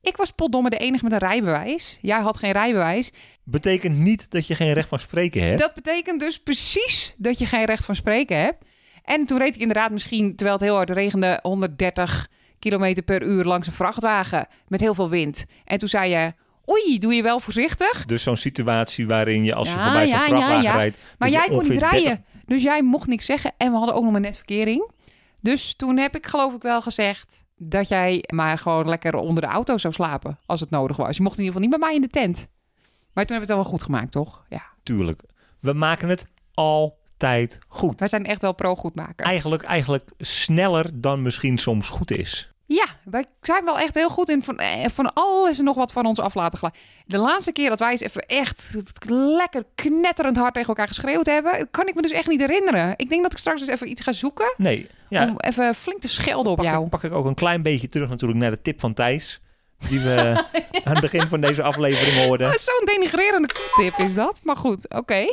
Ik 0.00 0.16
was 0.16 0.30
potdomme 0.30 0.70
de 0.70 0.76
enige 0.76 1.04
met 1.04 1.12
een 1.12 1.28
rijbewijs. 1.28 1.98
Jij 2.00 2.20
had 2.20 2.38
geen 2.38 2.52
rijbewijs. 2.52 3.12
Betekent 3.44 3.98
niet 3.98 4.30
dat 4.30 4.46
je 4.46 4.54
geen 4.54 4.72
recht 4.72 4.88
van 4.88 4.98
spreken 4.98 5.42
hebt. 5.42 5.58
Dat 5.58 5.74
betekent 5.74 6.20
dus 6.20 6.40
precies 6.40 7.14
dat 7.18 7.38
je 7.38 7.46
geen 7.46 7.64
recht 7.64 7.84
van 7.84 7.94
spreken 7.94 8.36
hebt. 8.36 8.64
En 9.04 9.26
toen 9.26 9.38
reed 9.38 9.54
ik 9.54 9.60
inderdaad 9.60 9.90
misschien, 9.90 10.36
terwijl 10.36 10.56
het 10.56 10.66
heel 10.66 10.76
hard 10.76 10.90
regende, 10.90 11.38
130 11.42 12.28
kilometer 12.58 13.02
per 13.02 13.22
uur 13.22 13.44
langs 13.44 13.66
een 13.66 13.72
vrachtwagen 13.72 14.46
met 14.68 14.80
heel 14.80 14.94
veel 14.94 15.08
wind. 15.08 15.44
En 15.64 15.78
toen 15.78 15.88
zei 15.88 16.10
je, 16.10 16.32
oei, 16.70 16.98
doe 16.98 17.14
je 17.14 17.22
wel 17.22 17.40
voorzichtig. 17.40 18.04
Dus 18.04 18.22
zo'n 18.22 18.36
situatie 18.36 19.06
waarin 19.06 19.44
je 19.44 19.54
als 19.54 19.68
je 19.68 19.74
Ja, 19.74 19.82
voorbij 19.82 20.06
zo'n 20.06 20.16
ja, 20.16 20.26
vrachtwagen 20.26 20.62
ja. 20.62 20.76
rijdt... 20.76 20.96
Maar 21.18 21.30
jij 21.30 21.48
kon 21.48 21.68
niet 21.68 21.78
rijden. 21.78 22.02
30 22.02 22.24
Dus 22.46 22.62
jij 22.62 22.82
mocht 22.82 23.06
niks 23.06 23.26
zeggen. 23.26 23.52
En 23.56 23.70
we 23.70 23.76
hadden 23.76 23.94
ook 23.94 24.02
nog 24.02 24.12
maar 24.12 24.20
net 24.20 24.36
verkering. 24.36 24.90
Dus 25.40 25.74
toen 25.74 25.96
heb 25.96 26.16
ik 26.16 26.26
geloof 26.26 26.54
ik 26.54 26.62
wel 26.62 26.82
gezegd 26.82 27.44
dat 27.56 27.88
jij 27.88 28.24
maar 28.34 28.58
gewoon 28.58 28.88
lekker 28.88 29.14
onder 29.14 29.42
de 29.42 29.48
auto 29.48 29.78
zou 29.78 29.94
slapen. 29.94 30.38
Als 30.46 30.60
het 30.60 30.70
nodig 30.70 30.96
was. 30.96 31.16
Je 31.16 31.22
mocht 31.22 31.38
in 31.38 31.44
ieder 31.44 31.60
geval 31.60 31.68
niet 31.68 31.80
bij 31.80 31.88
mij 31.88 31.96
in 31.96 32.02
de 32.02 32.20
tent. 32.20 32.48
Maar 33.12 33.24
toen 33.26 33.36
hebben 33.36 33.36
we 33.36 33.40
het 33.40 33.48
wel 33.48 33.56
wel 33.56 33.64
goed 33.64 33.82
gemaakt, 33.82 34.12
toch? 34.12 34.44
Ja. 34.48 34.62
Tuurlijk. 34.82 35.22
We 35.60 35.72
maken 35.72 36.08
het 36.08 36.26
altijd 36.54 37.58
goed. 37.68 37.98
Wij 37.98 38.08
zijn 38.08 38.26
echt 38.26 38.42
wel 38.42 38.52
pro-goedmaker. 38.52 39.26
Eigenlijk, 39.26 39.62
eigenlijk 39.62 40.10
sneller 40.18 41.00
dan 41.00 41.22
misschien 41.22 41.58
soms 41.58 41.88
goed 41.88 42.10
is. 42.10 42.52
Wij 43.10 43.24
zijn 43.42 43.64
wel 43.64 43.78
echt 43.78 43.94
heel 43.94 44.08
goed 44.08 44.28
in 44.28 44.42
van, 44.42 44.58
eh, 44.58 44.88
van 44.92 45.12
alles 45.12 45.58
en 45.58 45.64
nog 45.64 45.76
wat 45.76 45.92
van 45.92 46.06
ons 46.06 46.18
af 46.18 46.34
laten 46.34 46.58
glijden. 46.58 46.80
De 47.06 47.18
laatste 47.18 47.52
keer 47.52 47.68
dat 47.68 47.78
wij 47.78 47.90
eens 47.90 48.00
even 48.00 48.26
echt 48.26 48.76
lekker 49.06 49.64
knetterend 49.74 50.36
hard 50.36 50.54
tegen 50.54 50.68
elkaar 50.68 50.88
geschreeuwd 50.88 51.26
hebben, 51.26 51.70
kan 51.70 51.86
ik 51.86 51.94
me 51.94 52.02
dus 52.02 52.10
echt 52.10 52.28
niet 52.28 52.40
herinneren. 52.40 52.94
Ik 52.96 53.08
denk 53.08 53.22
dat 53.22 53.32
ik 53.32 53.38
straks 53.38 53.60
eens 53.60 53.70
even 53.70 53.90
iets 53.90 54.02
ga 54.02 54.12
zoeken 54.12 54.54
Nee, 54.56 54.88
ja, 55.08 55.28
om 55.28 55.34
even 55.36 55.74
flink 55.74 56.00
te 56.00 56.08
schelden 56.08 56.52
op 56.52 56.56
pak, 56.58 56.66
jou. 56.66 56.84
ik, 56.84 56.90
pak 56.90 57.02
ik 57.02 57.12
ook 57.12 57.24
een 57.24 57.34
klein 57.34 57.62
beetje 57.62 57.88
terug 57.88 58.08
natuurlijk 58.08 58.40
naar 58.40 58.50
de 58.50 58.62
tip 58.62 58.80
van 58.80 58.94
Thijs. 58.94 59.40
Die 59.88 60.00
we 60.00 60.44
aan 60.84 60.92
het 60.92 61.00
begin 61.00 61.28
van 61.28 61.40
deze 61.40 61.62
aflevering 61.62 62.26
hoorden. 62.26 62.48
Oh, 62.48 62.56
Zo'n 62.56 62.84
denigrerende 62.84 63.48
tip 63.76 63.96
is 63.96 64.14
dat. 64.14 64.40
Maar 64.42 64.56
goed, 64.56 64.88
oké. 64.88 65.26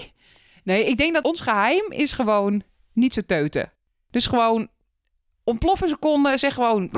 Nee, 0.63 0.85
ik 0.85 0.97
denk 0.97 1.13
dat 1.13 1.23
ons 1.23 1.41
geheim 1.41 1.85
is 1.91 2.11
gewoon 2.11 2.63
niet 2.93 3.13
zo 3.13 3.21
teuten. 3.25 3.71
Dus 4.11 4.25
gewoon 4.25 4.67
ontploffen 5.43 5.89
seconde, 5.89 6.37
zeg 6.37 6.53
gewoon... 6.53 6.89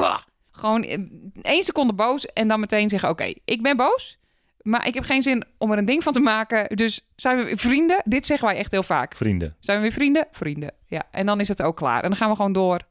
Gewoon 0.60 0.84
eh, 0.84 0.98
één 1.42 1.64
seconde 1.64 1.94
boos 1.94 2.26
en 2.26 2.48
dan 2.48 2.60
meteen 2.60 2.90
zeggen... 2.90 3.10
Oké, 3.10 3.34
ik 3.46 3.62
ben 3.62 3.78
boos, 3.78 4.18
maar 4.62 4.88
ik 4.88 4.94
heb 4.94 5.04
geen 5.04 5.22
zin 5.22 5.44
om 5.58 5.72
er 5.72 5.78
een 5.78 5.86
ding 5.86 6.04
van 6.04 6.14
te 6.14 6.20
maken. 6.20 6.76
Dus 6.76 7.08
zijn 7.16 7.38
we 7.38 7.44
weer 7.44 7.58
vrienden? 7.58 8.02
Dit 8.06 8.26
zeggen 8.26 8.48
wij 8.48 8.58
echt 8.58 8.72
heel 8.72 8.84
vaak. 8.84 9.16
Vrienden. 9.16 9.56
Zijn 9.60 9.78
we 9.78 9.84
weer 9.84 9.94
vrienden? 9.94 10.28
Vrienden. 10.32 10.72
Ja, 10.86 11.04
en 11.12 11.26
dan 11.26 11.40
is 11.40 11.48
het 11.48 11.62
ook 11.62 11.76
klaar. 11.76 12.04
En 12.04 12.10
dan 12.10 12.18
gaan 12.18 12.30
we 12.30 12.36
gewoon 12.36 12.54
door 12.54 12.82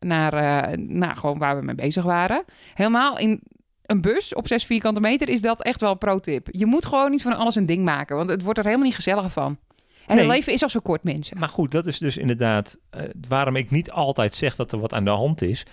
naar, 0.00 0.32
eh, 0.32 0.78
naar 0.78 1.16
gewoon 1.16 1.38
waar 1.38 1.56
we 1.58 1.64
mee 1.64 1.74
bezig 1.74 2.04
waren. 2.04 2.44
Helemaal 2.74 3.18
in 3.18 3.40
een 3.86 4.00
bus 4.00 4.34
op 4.34 4.46
6 4.46 4.64
vierkante 4.64 5.00
meter 5.00 5.28
is 5.28 5.40
dat 5.40 5.62
echt 5.62 5.80
wel 5.80 5.90
een 5.90 5.98
pro-tip. 5.98 6.48
Je 6.50 6.66
moet 6.66 6.84
gewoon 6.86 7.10
niet 7.10 7.22
van 7.22 7.36
alles 7.36 7.54
een 7.54 7.66
ding 7.66 7.84
maken, 7.84 8.16
want 8.16 8.30
het 8.30 8.42
wordt 8.42 8.58
er 8.58 8.64
helemaal 8.64 8.86
niet 8.86 8.94
gezelliger 8.94 9.30
van. 9.30 9.58
En 10.06 10.14
Nee. 10.16 10.24
het 10.26 10.34
leven 10.36 10.52
is 10.52 10.62
al 10.62 10.68
zo 10.68 10.80
kort, 10.80 11.04
mensen. 11.04 11.38
Maar 11.38 11.48
goed, 11.48 11.70
dat 11.70 11.86
is 11.86 11.98
dus 11.98 12.16
inderdaad 12.16 12.78
eh, 12.90 13.02
waarom 13.28 13.56
ik 13.56 13.70
niet 13.70 13.90
altijd 13.90 14.34
zeg 14.34 14.56
dat 14.56 14.72
er 14.72 14.78
wat 14.78 14.92
aan 14.92 15.04
de 15.04 15.10
hand 15.10 15.42
is. 15.42 15.66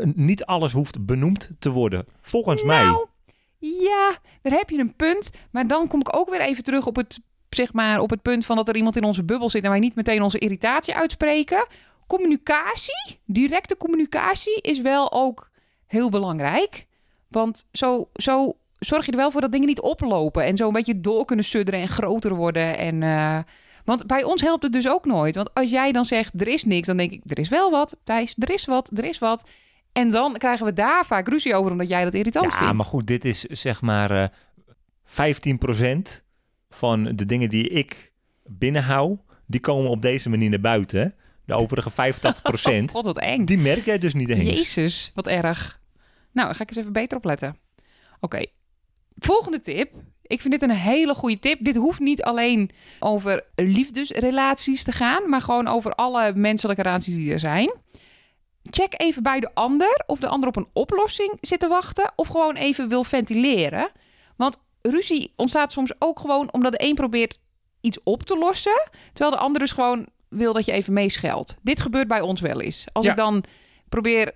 Eh, 0.00 0.08
niet 0.14 0.44
alles 0.44 0.72
hoeft 0.72 1.06
benoemd 1.06 1.50
te 1.58 1.70
worden. 1.70 2.06
Volgens 2.20 2.62
mij. 2.62 2.84
Nou, 2.84 3.06
ja, 3.58 4.18
daar 4.42 4.52
heb 4.52 4.70
je 4.70 4.78
een 4.78 4.96
punt. 4.96 5.30
Maar 5.50 5.66
dan 5.66 5.88
kom 5.88 6.00
ik 6.00 6.16
ook 6.16 6.30
weer 6.30 6.40
even 6.40 6.64
terug 6.64 6.86
op 6.86 6.96
het, 6.96 7.20
zeg 7.50 7.72
maar, 7.72 8.00
op 8.00 8.10
het 8.10 8.22
punt 8.22 8.46
van 8.46 8.56
dat 8.56 8.68
er 8.68 8.76
iemand 8.76 8.96
in 8.96 9.04
onze 9.04 9.24
bubbel 9.24 9.50
zit 9.50 9.64
en 9.64 9.70
wij 9.70 9.78
niet 9.78 9.94
meteen 9.94 10.22
onze 10.22 10.38
irritatie 10.38 10.94
uitspreken. 10.94 11.66
Communicatie, 12.06 13.20
directe 13.24 13.76
communicatie, 13.76 14.60
is 14.60 14.80
wel 14.80 15.12
ook 15.12 15.50
heel 15.86 16.10
belangrijk. 16.10 16.86
Want 17.28 17.64
zo, 17.72 18.08
zo 18.14 18.56
zorg 18.78 19.04
je 19.06 19.10
er 19.10 19.16
wel 19.16 19.30
voor 19.30 19.40
dat 19.40 19.52
dingen 19.52 19.66
niet 19.66 19.80
oplopen 19.80 20.44
en 20.44 20.56
zo 20.56 20.66
een 20.66 20.72
beetje 20.72 21.00
door 21.00 21.24
kunnen 21.24 21.44
sudderen 21.44 21.80
en 21.80 21.88
groter 21.88 22.34
worden. 22.34 22.78
En, 22.78 23.02
eh, 23.02 23.38
want 23.84 24.06
bij 24.06 24.24
ons 24.24 24.42
helpt 24.42 24.62
het 24.62 24.72
dus 24.72 24.88
ook 24.88 25.04
nooit. 25.04 25.34
Want 25.34 25.54
als 25.54 25.70
jij 25.70 25.92
dan 25.92 26.04
zegt 26.04 26.40
er 26.40 26.48
is 26.48 26.64
niks, 26.64 26.86
dan 26.86 26.96
denk 26.96 27.10
ik 27.10 27.22
er 27.26 27.38
is 27.38 27.48
wel 27.48 27.70
wat. 27.70 27.96
Thijs, 28.04 28.34
er 28.38 28.50
is 28.50 28.64
wat, 28.64 28.90
er 28.94 29.04
is 29.04 29.18
wat. 29.18 29.48
En 29.96 30.10
dan 30.10 30.32
krijgen 30.32 30.66
we 30.66 30.72
daar 30.72 31.06
vaak 31.06 31.28
ruzie 31.28 31.54
over 31.54 31.70
omdat 31.70 31.88
jij 31.88 32.04
dat 32.04 32.14
irritant 32.14 32.52
ja, 32.52 32.58
vindt. 32.58 32.74
maar 32.74 32.84
goed, 32.84 33.06
dit 33.06 33.24
is 33.24 33.42
zeg 33.42 33.80
maar 33.80 34.10
eh 34.10 34.28
15% 35.06 36.22
van 36.68 37.04
de 37.04 37.24
dingen 37.24 37.48
die 37.48 37.68
ik 37.68 38.12
binnenhoud. 38.44 39.18
Die 39.46 39.60
komen 39.60 39.90
op 39.90 40.02
deze 40.02 40.28
manier 40.28 40.50
naar 40.50 40.60
buiten. 40.60 41.00
hè. 41.00 41.08
De 41.44 41.54
overige 41.54 41.90
85%, 41.90 41.94
God, 42.90 43.04
wat 43.04 43.18
eng. 43.18 43.44
die 43.44 43.58
merk 43.58 43.84
jij 43.84 43.98
dus 43.98 44.14
niet 44.14 44.28
eens. 44.28 44.58
Jezus, 44.58 45.12
wat 45.14 45.26
erg. 45.26 45.80
Nou, 46.32 46.46
dan 46.46 46.56
ga 46.56 46.62
ik 46.62 46.68
eens 46.68 46.78
even 46.78 46.92
beter 46.92 47.16
opletten. 47.16 47.56
Oké, 48.20 48.46
volgende 49.16 49.60
tip. 49.60 49.92
Ik 50.22 50.40
vind 50.40 50.52
dit 50.52 50.62
een 50.62 50.76
hele 50.76 51.14
goede 51.14 51.38
tip. 51.38 51.64
Dit 51.64 51.76
hoeft 51.76 52.00
niet 52.00 52.22
alleen 52.22 52.70
over 53.00 53.44
liefdesrelaties 53.54 54.82
te 54.84 54.92
gaan, 54.92 55.28
maar 55.28 55.40
gewoon 55.40 55.66
over 55.66 55.94
alle 55.94 56.32
menselijke 56.34 56.82
relaties 56.82 57.14
die 57.14 57.32
er 57.32 57.38
zijn. 57.38 57.74
Check 58.70 59.00
even 59.00 59.22
bij 59.22 59.40
de 59.40 59.50
ander 59.54 60.02
of 60.06 60.18
de 60.18 60.28
ander 60.28 60.48
op 60.48 60.56
een 60.56 60.68
oplossing 60.72 61.38
zit 61.40 61.60
te 61.60 61.68
wachten 61.68 62.12
of 62.16 62.28
gewoon 62.28 62.54
even 62.56 62.88
wil 62.88 63.04
ventileren. 63.04 63.90
Want 64.36 64.56
ruzie 64.82 65.32
ontstaat 65.36 65.72
soms 65.72 65.92
ook 65.98 66.20
gewoon 66.20 66.52
omdat 66.52 66.72
de 66.72 66.84
een 66.84 66.94
probeert 66.94 67.38
iets 67.80 67.98
op 68.04 68.22
te 68.22 68.38
lossen, 68.38 68.88
terwijl 69.12 69.36
de 69.36 69.42
ander 69.42 69.60
dus 69.60 69.72
gewoon 69.72 70.06
wil 70.28 70.52
dat 70.52 70.64
je 70.64 70.72
even 70.72 70.92
meescheldt. 70.92 71.56
Dit 71.62 71.80
gebeurt 71.80 72.08
bij 72.08 72.20
ons 72.20 72.40
wel 72.40 72.60
eens. 72.60 72.84
Als 72.92 73.04
Ja. 73.04 73.10
ik 73.10 73.16
dan 73.16 73.44
probeer 73.88 74.32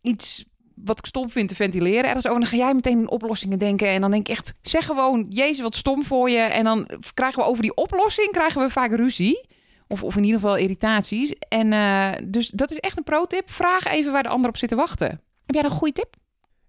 iets 0.00 0.44
wat 0.74 0.98
ik 0.98 1.06
stom 1.06 1.30
vind 1.30 1.48
te 1.48 1.54
ventileren 1.54 2.04
ergens 2.04 2.26
over, 2.26 2.40
dan 2.40 2.48
ga 2.48 2.56
jij 2.56 2.74
meteen 2.74 2.98
in 2.98 3.10
oplossingen 3.10 3.58
denken 3.58 3.88
en 3.88 4.00
dan 4.00 4.10
denk 4.10 4.28
ik 4.28 4.36
echt, 4.36 4.54
zeg 4.62 4.86
gewoon, 4.86 5.26
jezus 5.28 5.60
wat 5.60 5.74
stom 5.76 6.04
voor 6.04 6.30
je 6.30 6.38
en 6.38 6.64
dan 6.64 6.88
krijgen 7.14 7.42
we 7.42 7.48
over 7.48 7.62
die 7.62 7.74
oplossing 7.76 8.30
krijgen 8.30 8.62
we 8.62 8.70
vaak 8.70 8.90
ruzie. 8.92 9.46
Of, 9.88 10.02
of 10.02 10.16
in 10.16 10.24
ieder 10.24 10.40
geval 10.40 10.56
irritaties. 10.56 11.34
En 11.48 11.72
eh, 11.72 12.10
dus 12.24 12.48
dat 12.48 12.70
is 12.70 12.78
echt 12.78 12.96
een 12.96 13.04
pro-tip. 13.04 13.50
Vraag 13.50 13.84
even 13.84 14.12
waar 14.12 14.22
de 14.22 14.28
ander 14.28 14.50
op 14.50 14.56
zit 14.56 14.68
te 14.68 14.74
wachten. 14.74 15.08
Heb 15.46 15.54
jij 15.54 15.64
een 15.64 15.70
goede 15.70 15.94
tip? 15.94 16.16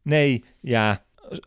Nee, 0.02 0.44
ja. 0.62 1.04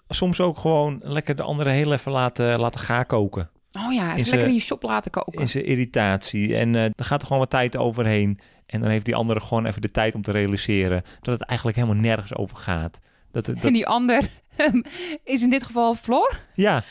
Soms 0.09 0.41
ook 0.41 0.59
gewoon 0.59 1.01
lekker 1.03 1.37
de 1.37 1.43
andere 1.43 1.71
heel 1.71 1.93
even 1.93 2.13
laten, 2.13 2.59
laten 2.59 2.81
gaan 2.81 3.07
koken. 3.07 3.51
Oh 3.73 3.93
ja, 3.93 4.17
even 4.17 4.31
lekker 4.31 4.49
in 4.49 4.55
je 4.55 4.61
shop 4.61 4.83
laten 4.83 5.11
koken. 5.11 5.41
In 5.41 5.49
zijn 5.49 5.65
irritatie. 5.65 6.57
En 6.57 6.75
eh 6.75 6.85
er 6.85 7.05
gaat 7.05 7.21
er 7.21 7.27
gewoon 7.27 7.43
wat 7.43 7.51
tijd 7.51 7.77
overheen. 7.77 8.41
En 8.67 8.81
dan 8.81 8.91
heeft 8.91 9.05
die 9.05 9.15
andere 9.15 9.41
gewoon 9.41 9.67
even 9.67 9.83
de 9.83 9.91
tijd 9.91 10.15
om 10.15 10.23
te 10.23 10.31
realiseren 10.31 11.03
dat 11.21 11.39
het 11.39 11.49
eigenlijk 11.49 11.79
helemaal 11.79 12.03
nergens 12.03 12.35
over 12.35 12.57
gaat. 12.57 12.99
Dat, 13.31 13.47
dat, 13.47 13.57
En 13.57 13.73
die 13.73 13.87
ander 13.87 14.31
is 15.25 15.43
in 15.43 15.51
dit 15.51 15.65
geval 15.65 15.95
Floor. 15.95 16.39
Ja. 16.55 16.85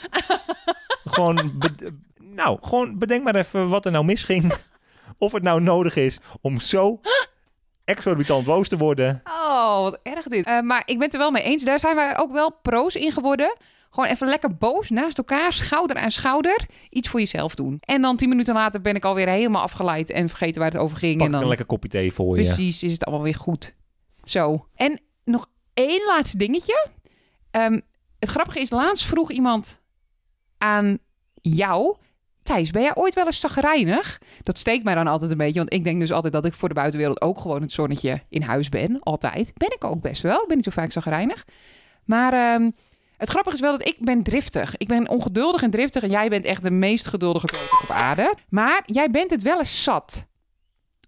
gewoon, 1.05 1.57
nou, 2.38 2.58
gewoon 2.62 2.97
bedenk 2.97 3.23
maar 3.23 3.36
even 3.36 3.69
wat 3.69 3.86
er 3.86 3.91
nou 3.91 4.06
misging. 4.06 4.54
of 5.17 5.32
het 5.32 5.43
nou 5.43 5.62
nodig 5.62 5.95
is 5.95 6.19
om 6.41 6.60
zo 6.60 7.00
exorbitant 7.86 8.45
boos 8.45 8.67
te 8.67 8.78
worden. 8.78 9.21
Oh, 9.23 9.82
wat 9.82 10.00
erg 10.04 10.28
dit. 10.28 10.45
Eh, 10.45 10.60
maar 10.60 10.84
ik 10.86 10.97
ben 10.97 11.06
het 11.06 11.13
er 11.13 11.19
wel 11.19 11.32
mee 11.32 11.43
eens. 11.43 11.63
Daar 11.63 11.80
zijn 11.80 11.95
wij 11.95 12.17
ook 12.17 12.32
wel 12.32 12.54
pro's 12.62 12.95
in 12.95 13.12
geworden. 13.12 13.58
Gewoon 13.89 14.10
even 14.10 14.28
lekker 14.28 14.58
boos 14.58 14.89
naast 14.89 15.17
elkaar, 15.17 15.54
schouder 15.54 15.97
aan 15.97 16.12
schouder, 16.12 16.65
iets 16.89 17.10
voor 17.10 17.19
jezelf 17.19 17.56
doen. 17.56 17.78
En 17.80 18.02
dan 18.02 18.15
tien 18.15 18.30
minuten 18.30 18.54
later 18.54 18.82
ben 18.82 18.95
ik 18.95 19.06
alweer 19.06 19.28
helemaal 19.28 19.62
afgeleid 19.62 20.10
en 20.10 20.30
vergeten 20.30 20.62
waar 20.62 20.71
het 20.71 20.80
over 20.80 20.97
ging. 20.97 21.17
Pak 21.17 21.26
en 21.26 21.32
dan 21.32 21.41
een 21.41 21.47
lekker 21.47 21.65
kopje 21.65 21.89
thee 21.89 22.13
voor 22.13 22.38
je. 22.38 22.43
Precies, 22.43 22.84
is 22.84 22.91
het 22.91 23.06
allemaal 23.06 23.23
weer 23.23 23.36
goed. 23.36 23.76
Zo. 24.23 24.67
En 24.76 25.02
nog 25.23 25.47
één 25.73 26.06
laatste 26.06 26.38
dingetje. 26.38 26.88
Ehm, 27.52 27.80
het 28.19 28.30
grappige 28.30 28.60
is, 28.60 28.69
laatst 28.69 29.06
vroeg 29.06 29.32
iemand 29.32 29.82
aan 30.58 31.00
jou... 31.41 31.95
Thijs, 32.47 32.71
ben 32.71 32.81
jij 32.81 32.95
ooit 32.95 33.13
wel 33.13 33.25
eens 33.25 33.39
zagrijnig? 33.39 34.21
Dat 34.43 34.57
steekt 34.57 34.83
mij 34.83 34.95
dan 34.95 35.07
altijd 35.07 35.31
een 35.31 35.38
beetje, 35.38 35.60
want 35.60 35.73
ik 35.73 35.83
denk 35.83 35.99
dus 35.99 36.12
altijd 36.12 36.33
dat 36.33 36.45
ik 36.45 36.53
voor 36.53 36.67
de 36.67 36.73
buitenwereld 36.73 37.21
ook 37.21 37.39
gewoon 37.39 37.62
het 37.62 37.71
zonnetje 37.71 38.21
in 38.29 38.41
huis 38.41 38.69
ben. 38.69 38.99
Altijd. 38.99 39.51
Ben 39.53 39.71
ik 39.75 39.83
ook 39.83 40.01
best 40.01 40.21
wel. 40.21 40.41
Ik 40.41 40.47
ben 40.47 40.55
niet 40.55 40.65
zo 40.65 40.71
vaak 40.71 40.91
zagrijnig. 40.91 41.45
Maar 42.05 42.33
ehm, 42.33 42.69
het 43.17 43.29
grappige 43.29 43.55
is 43.55 43.62
wel 43.62 43.77
dat 43.77 43.88
ik 43.88 43.95
ben 43.99 44.23
driftig. 44.23 44.77
Ik 44.77 44.88
ben 44.88 45.10
ongeduldig 45.10 45.62
en 45.62 45.71
driftig 45.71 46.03
en 46.03 46.10
jij 46.10 46.29
bent 46.29 46.45
echt 46.45 46.62
de 46.62 46.71
meest 46.71 47.07
geduldige 47.07 47.47
koning 47.47 47.81
op 47.83 47.89
aarde. 47.89 48.33
Maar 48.49 48.83
jij 48.86 49.12
bent 49.12 49.31
het 49.31 49.43
wel 49.43 49.60
eens 49.60 49.83
zat. 49.83 50.25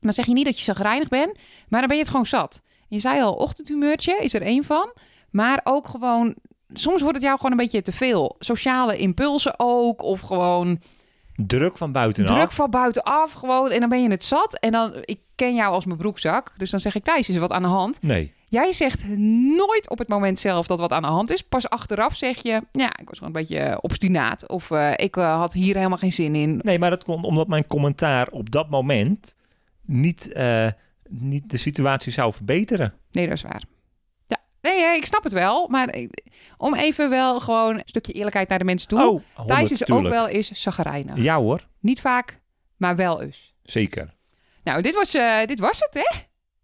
Dan 0.02 0.14
zeg 0.14 0.26
je 0.26 0.34
niet 0.34 0.46
dat 0.46 0.58
je 0.58 0.64
zagrijnig 0.64 1.08
bent, 1.08 1.38
maar 1.68 1.80
dan 1.80 1.88
ben 1.88 1.98
je 1.98 2.04
het 2.04 2.12
gewoon 2.12 2.26
zat. 2.26 2.62
Je 2.88 3.00
zei 3.00 3.22
al, 3.22 3.34
ochtendhumeurtje 3.34 4.18
is 4.22 4.34
er 4.34 4.42
één 4.42 4.64
van. 4.64 4.94
Maar 5.30 5.62
ook 5.64 5.88
gewoon, 5.88 6.36
soms 6.74 7.02
wordt 7.02 7.16
het 7.16 7.26
jou 7.26 7.38
gewoon 7.38 7.52
een 7.52 7.58
beetje 7.58 7.82
te 7.82 7.92
veel. 7.92 8.36
Sociale 8.40 8.98
impulsen 8.98 9.54
ook, 9.58 10.02
of 10.02 10.20
gewoon 10.20 10.80
Druk 11.48 11.78
van 11.78 11.92
buitenaf. 11.92 12.38
druk 12.38 12.52
van 12.52 12.70
buitenaf 12.70 13.32
gewoon. 13.32 13.72
En 13.72 13.80
dan 13.80 13.90
ben 13.90 14.04
je 14.04 14.10
het 14.10 14.24
zat. 14.24 14.60
En 14.60 14.72
dan, 14.72 14.94
ik 15.06 15.20
ken 15.36 15.56
jou 15.56 15.74
als 15.74 15.86
mijn 15.86 15.98
broekzak. 15.98 16.54
Dus 16.58 16.70
dan 16.70 16.80
zeg 16.80 16.96
ik, 16.96 17.04
Thijs, 17.04 17.30
is 17.30 17.36
er 17.36 17.42
wat 17.42 17.52
aan 17.52 17.62
de 17.62 17.68
hand? 17.68 18.02
Nee. 18.02 18.34
Jij 18.50 18.72
zegt 18.72 19.08
nooit 19.58 19.90
op 19.90 19.98
het 19.98 20.08
moment 20.08 20.40
zelf 20.40 20.68
dat 20.68 20.80
wat 20.80 20.92
aan 20.92 21.02
de 21.02 21.08
hand 21.08 21.32
is. 21.32 21.42
Pas 21.42 21.70
achteraf 21.70 22.16
zeg 22.16 22.44
je, 22.44 22.62
ja, 22.72 22.98
ik 23.00 23.10
was 23.10 23.18
gewoon 23.18 23.36
een 23.36 23.42
beetje 23.42 23.78
obstinaat. 23.82 24.48
Of 24.48 24.72
eh, 24.72 24.92
ik 24.96 25.18
eh, 25.18 25.38
had 25.38 25.54
hier 25.54 25.76
helemaal 25.76 25.98
geen 25.98 26.14
zin 26.14 26.36
in. 26.36 26.60
Nee, 26.64 26.80
maar 26.80 26.90
dat 26.90 27.04
komt 27.04 27.26
omdat 27.26 27.48
mijn 27.48 27.68
commentaar 27.68 28.28
op 28.28 28.52
dat 28.52 28.70
moment 28.70 29.36
niet, 29.86 30.32
eh, 30.32 30.68
niet 31.10 31.50
de 31.50 31.58
situatie 31.58 32.12
zou 32.12 32.34
verbeteren. 32.34 32.94
Nee, 33.12 33.28
dat 33.28 33.36
is 33.36 33.44
waar. 33.44 33.64
Nee, 34.70 34.84
eh, 34.84 34.94
ik 34.96 35.06
snap 35.06 35.24
het 35.24 35.34
wel. 35.34 35.68
Maar 35.68 35.96
ik- 35.96 36.24
om 36.58 36.76
even 36.76 37.10
wel 37.10 37.40
gewoon 37.40 37.76
een 37.76 37.82
stukje 37.86 38.12
eerlijkheid 38.14 38.50
naar 38.50 38.58
de 38.60 38.64
mensen 38.66 38.88
toe. 38.88 39.00
Oh, 39.08 39.22
Thijs 39.36 39.48
100, 39.48 39.72
is 39.72 39.78
tuurlijk. 39.78 40.08
ook 40.08 40.14
wel 40.14 40.28
eens 40.28 40.52
zagrijnig. 40.52 41.18
Ja 41.18 41.38
hoor, 41.38 41.68
Niet 41.80 42.02
vaak, 42.02 42.40
maar 42.78 42.96
wel 42.96 43.22
eens. 43.22 43.54
zeker. 43.64 44.16
Nou, 44.64 44.82
dit 44.82 44.94
was, 44.96 45.14
eh, 45.14 45.46
dit 45.46 45.60
was 45.60 45.80
het, 45.80 45.94
hè? 45.94 46.20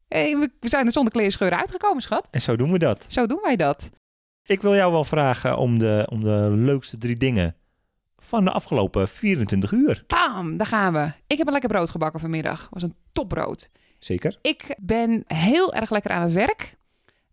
Eh, 0.07 0.39
we 0.39 0.51
we 0.59 0.69
zijn 0.69 0.85
er 0.85 0.91
zonder 0.91 1.13
kleerscheuren 1.13 1.57
uitgekomen, 1.59 2.01
schat. 2.01 2.27
En 2.31 2.41
zo 2.41 2.55
doen 2.55 2.71
we 2.71 2.77
dat. 2.79 3.05
Zo 3.07 3.25
doen 3.27 3.39
wij 3.43 3.55
dat. 3.55 3.89
Ik 4.45 4.61
wil 4.61 4.75
jou 4.75 4.91
wel 4.91 5.03
vragen 5.03 5.57
om 5.57 5.79
de, 5.79 6.07
om 6.11 6.23
de 6.23 6.49
leukste 6.55 6.97
drie 6.97 7.17
dingen 7.17 7.55
van 8.17 8.43
de 8.45 8.51
afgelopen 8.51 9.07
24 9.09 9.71
uur. 9.71 10.03
Bam, 10.07 10.57
daar 10.57 10.67
gaan 10.67 10.93
we. 10.93 11.11
Ik 11.27 11.37
heb 11.37 11.45
een 11.47 11.51
lekker 11.53 11.69
brood 11.69 11.89
gebakken 11.89 12.19
vanmiddag. 12.19 12.67
was 12.71 12.83
een 12.83 12.95
topbrood. 13.13 13.69
Zeker. 13.99 14.37
Ik 14.41 14.75
ben 14.79 15.23
heel 15.27 15.73
erg 15.73 15.89
lekker 15.89 16.11
aan 16.11 16.21
het 16.21 16.31
werk. 16.31 16.75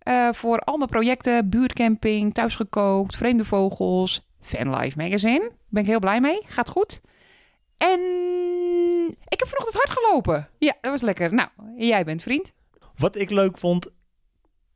Eh, 0.02 0.32
voor 0.32 0.58
al 0.58 0.76
mijn 0.76 0.88
projecten, 0.88 1.48
buurtcamping, 1.48 2.34
thuisgekookt, 2.34 3.16
vreemde 3.16 3.44
vogels, 3.44 4.26
Fanlife 4.40 4.98
Magazine. 4.98 5.50
Ben 5.68 5.82
ik 5.82 5.88
heel 5.88 5.98
blij 5.98 6.20
mee. 6.20 6.42
Gaat 6.46 6.68
goed. 6.68 7.00
En 7.76 8.00
ik 9.28 9.38
heb 9.38 9.48
vanochtend 9.48 9.82
hard 9.82 9.98
gelopen. 9.98 10.48
Ja, 10.58 10.74
dat 10.80 10.90
was 10.90 11.00
lekker. 11.00 11.34
Nou, 11.34 11.48
jij 11.76 12.04
bent 12.04 12.22
vriend. 12.22 12.52
Wat 12.96 13.16
ik 13.16 13.30
leuk 13.30 13.58
vond 13.58 13.90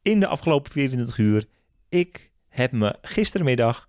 in 0.03 0.21
de 0.21 0.27
afgelopen 0.27 0.73
24 0.73 1.19
uur. 1.19 1.47
Ik 1.89 2.31
heb 2.49 2.73
me 2.73 2.99
gistermiddag 3.03 3.89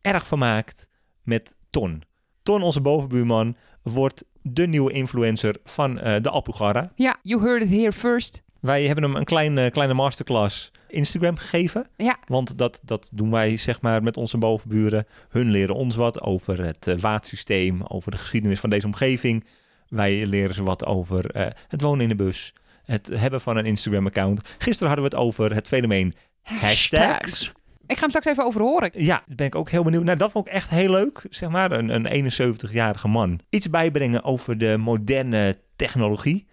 erg 0.00 0.26
vermaakt 0.26 0.88
met 1.22 1.56
Ton. 1.70 2.02
Ton, 2.42 2.62
onze 2.62 2.80
bovenbuurman, 2.80 3.56
wordt 3.82 4.24
de 4.42 4.66
nieuwe 4.66 4.92
influencer 4.92 5.56
van 5.64 5.98
eh, 5.98 6.22
de 6.22 6.30
Alpugarra. 6.30 6.92
Ja, 6.94 7.16
you 7.22 7.42
heard 7.42 7.62
it 7.62 7.70
here 7.70 7.92
first. 7.92 8.42
Wij 8.60 8.86
hebben 8.86 9.04
hem 9.04 9.16
een 9.16 9.24
kleine, 9.24 9.70
kleine 9.70 9.94
masterclass 9.94 10.70
Instagram 10.88 11.36
gegeven. 11.36 11.86
Ja. 11.96 12.18
Want 12.26 12.58
dat, 12.58 12.80
dat 12.82 13.10
doen 13.12 13.30
wij 13.30 13.56
zeg 13.56 13.80
maar 13.80 14.02
met 14.02 14.16
onze 14.16 14.38
bovenburen. 14.38 15.06
Hun 15.28 15.50
leren 15.50 15.74
ons 15.74 15.96
wat 15.96 16.20
over 16.20 16.64
het 16.64 16.86
uh, 16.86 16.98
watersysteem, 16.98 17.82
over 17.82 18.10
de 18.10 18.16
geschiedenis 18.16 18.60
van 18.60 18.70
deze 18.70 18.86
omgeving. 18.86 19.44
Wij 19.88 20.26
leren 20.26 20.54
ze 20.54 20.62
wat 20.62 20.86
over 20.86 21.36
uh, 21.36 21.46
het 21.68 21.82
wonen 21.82 22.02
in 22.02 22.08
de 22.08 22.24
bus. 22.24 22.54
het 22.84 23.06
hebben 23.06 23.40
van 23.40 23.56
een 23.56 23.66
Instagram-account. 23.66 24.40
Gisteren 24.58 24.88
hadden 24.92 25.10
we 25.10 25.16
het 25.16 25.26
over 25.26 25.54
het 25.54 25.68
fenomeen 25.68 26.14
hashtags. 26.42 27.52
Ik 27.86 27.94
ga 27.94 28.00
hem 28.00 28.08
straks 28.08 28.26
even 28.26 28.44
over 28.44 28.60
horen. 28.60 28.90
Ja, 28.92 29.22
ben 29.26 29.46
ik 29.46 29.54
ook 29.54 29.70
heel 29.70 29.82
benieuwd. 29.82 30.04
Nou, 30.04 30.16
dat 30.16 30.30
vond 30.30 30.46
ik 30.46 30.52
echt 30.52 30.70
heel 30.70 30.90
leuk. 30.90 31.26
Zeg 31.30 31.48
maar, 31.48 31.72
een, 31.72 32.06
een 32.06 32.32
71-jarige 32.32 33.08
man. 33.08 33.40
Iets 33.50 33.70
bijbrengen 33.70 34.24
over 34.24 34.58
de 34.58 34.76
moderne 34.76 35.58
technologie. 35.76 36.46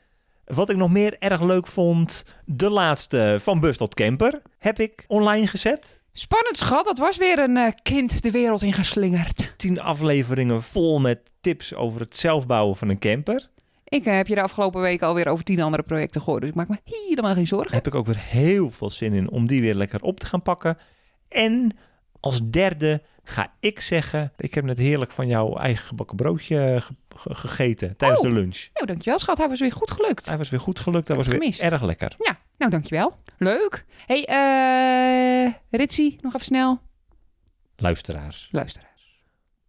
Wat 0.46 0.70
ik 0.70 0.78
nog 0.78 0.92
meer 0.92 1.16
erg 1.20 1.42
leuk 1.42 1.68
vond, 1.68 2.26
de 2.46 2.70
laatste 2.70 3.38
van 3.40 3.60
Bus 3.60 3.78
tot 3.78 3.94
Camper 3.94 4.42
heb 4.58 4.80
ik 4.80 5.06
online 5.08 5.48
gezet. 5.48 6.02
Spannend 6.12 6.58
schat, 6.58 6.86
dat 6.86 6.98
was 6.98 7.18
weer 7.18 7.40
een 7.40 7.58
eh, 7.58 7.72
kind 7.84 8.22
de 8.22 8.32
wereld 8.32 8.62
in 8.62 8.74
geslingerd. 8.74 9.54
Tien 9.58 9.80
afleveringen 9.80 10.64
vol 10.64 11.00
met 11.00 11.20
tips 11.42 11.74
over 11.74 12.00
het 12.00 12.16
zelfbouwen 12.16 12.78
van 12.78 12.90
een 12.90 13.00
camper. 13.00 13.50
Ik 13.84 14.06
eh, 14.06 14.16
heb 14.16 14.28
je 14.28 14.36
de 14.36 14.42
afgelopen 14.42 14.82
weken 14.82 15.08
alweer 15.08 15.28
over 15.28 15.44
tien 15.44 15.62
andere 15.62 15.84
projecten 15.84 16.22
gehoord, 16.22 16.42
dus 16.42 16.50
ik 16.50 16.56
maak 16.56 16.68
me 16.68 16.78
helemaal 16.84 17.34
geen 17.34 17.48
zorgen. 17.48 17.74
Heb 17.74 17.88
ik 17.88 17.96
ook 17.96 18.06
weer 18.06 18.20
heel 18.20 18.72
veel 18.72 18.90
zin 18.90 19.14
in 19.14 19.30
om 19.30 19.48
die 19.48 19.62
weer 19.62 19.76
lekker 19.76 20.02
op 20.02 20.20
te 20.20 20.26
gaan 20.26 20.42
pakken. 20.42 20.78
En 21.28 21.78
als 22.24 22.42
derde 22.50 23.02
ga 23.24 23.54
ik 23.60 23.80
zeggen, 23.80 24.34
ik 24.38 24.54
heb 24.54 24.64
net 24.64 24.78
heerlijk 24.78 25.12
van 25.12 25.28
jouw 25.28 25.56
eigen 25.58 25.86
gebakken 25.86 26.16
broodje 26.16 26.82
ge- 26.82 26.94
ge- 27.16 27.36
gegeten 27.36 27.98
tijdens 27.98 28.20
Oh. 28.22 28.26
de 28.28 28.34
lunch. 28.34 28.68
Nou, 28.74 28.86
dankjewel 28.86 29.20
schat, 29.20 29.38
hij 29.38 29.48
was 29.48 29.60
weer 29.60 29.72
goed 29.72 29.92
gelukt. 29.92 30.26
Hij 30.26 30.38
was 30.38 30.50
weer 30.50 30.60
goed 30.60 30.80
gelukt, 30.80 31.08
hij 31.08 31.18
was 31.18 31.28
weer 31.28 31.60
erg 31.62 31.82
lekker. 31.82 32.16
Ja, 32.18 32.40
nou 32.58 32.72
dankjewel. 32.72 33.18
Leuk. 33.38 33.86
hey, 34.06 34.26
eh 34.26 35.54
Ritsie, 35.70 36.18
nog 36.22 36.34
even 36.34 36.46
snel. 36.46 36.80
Luisteraars. 37.76 38.48
Luisteraars. 38.52 38.92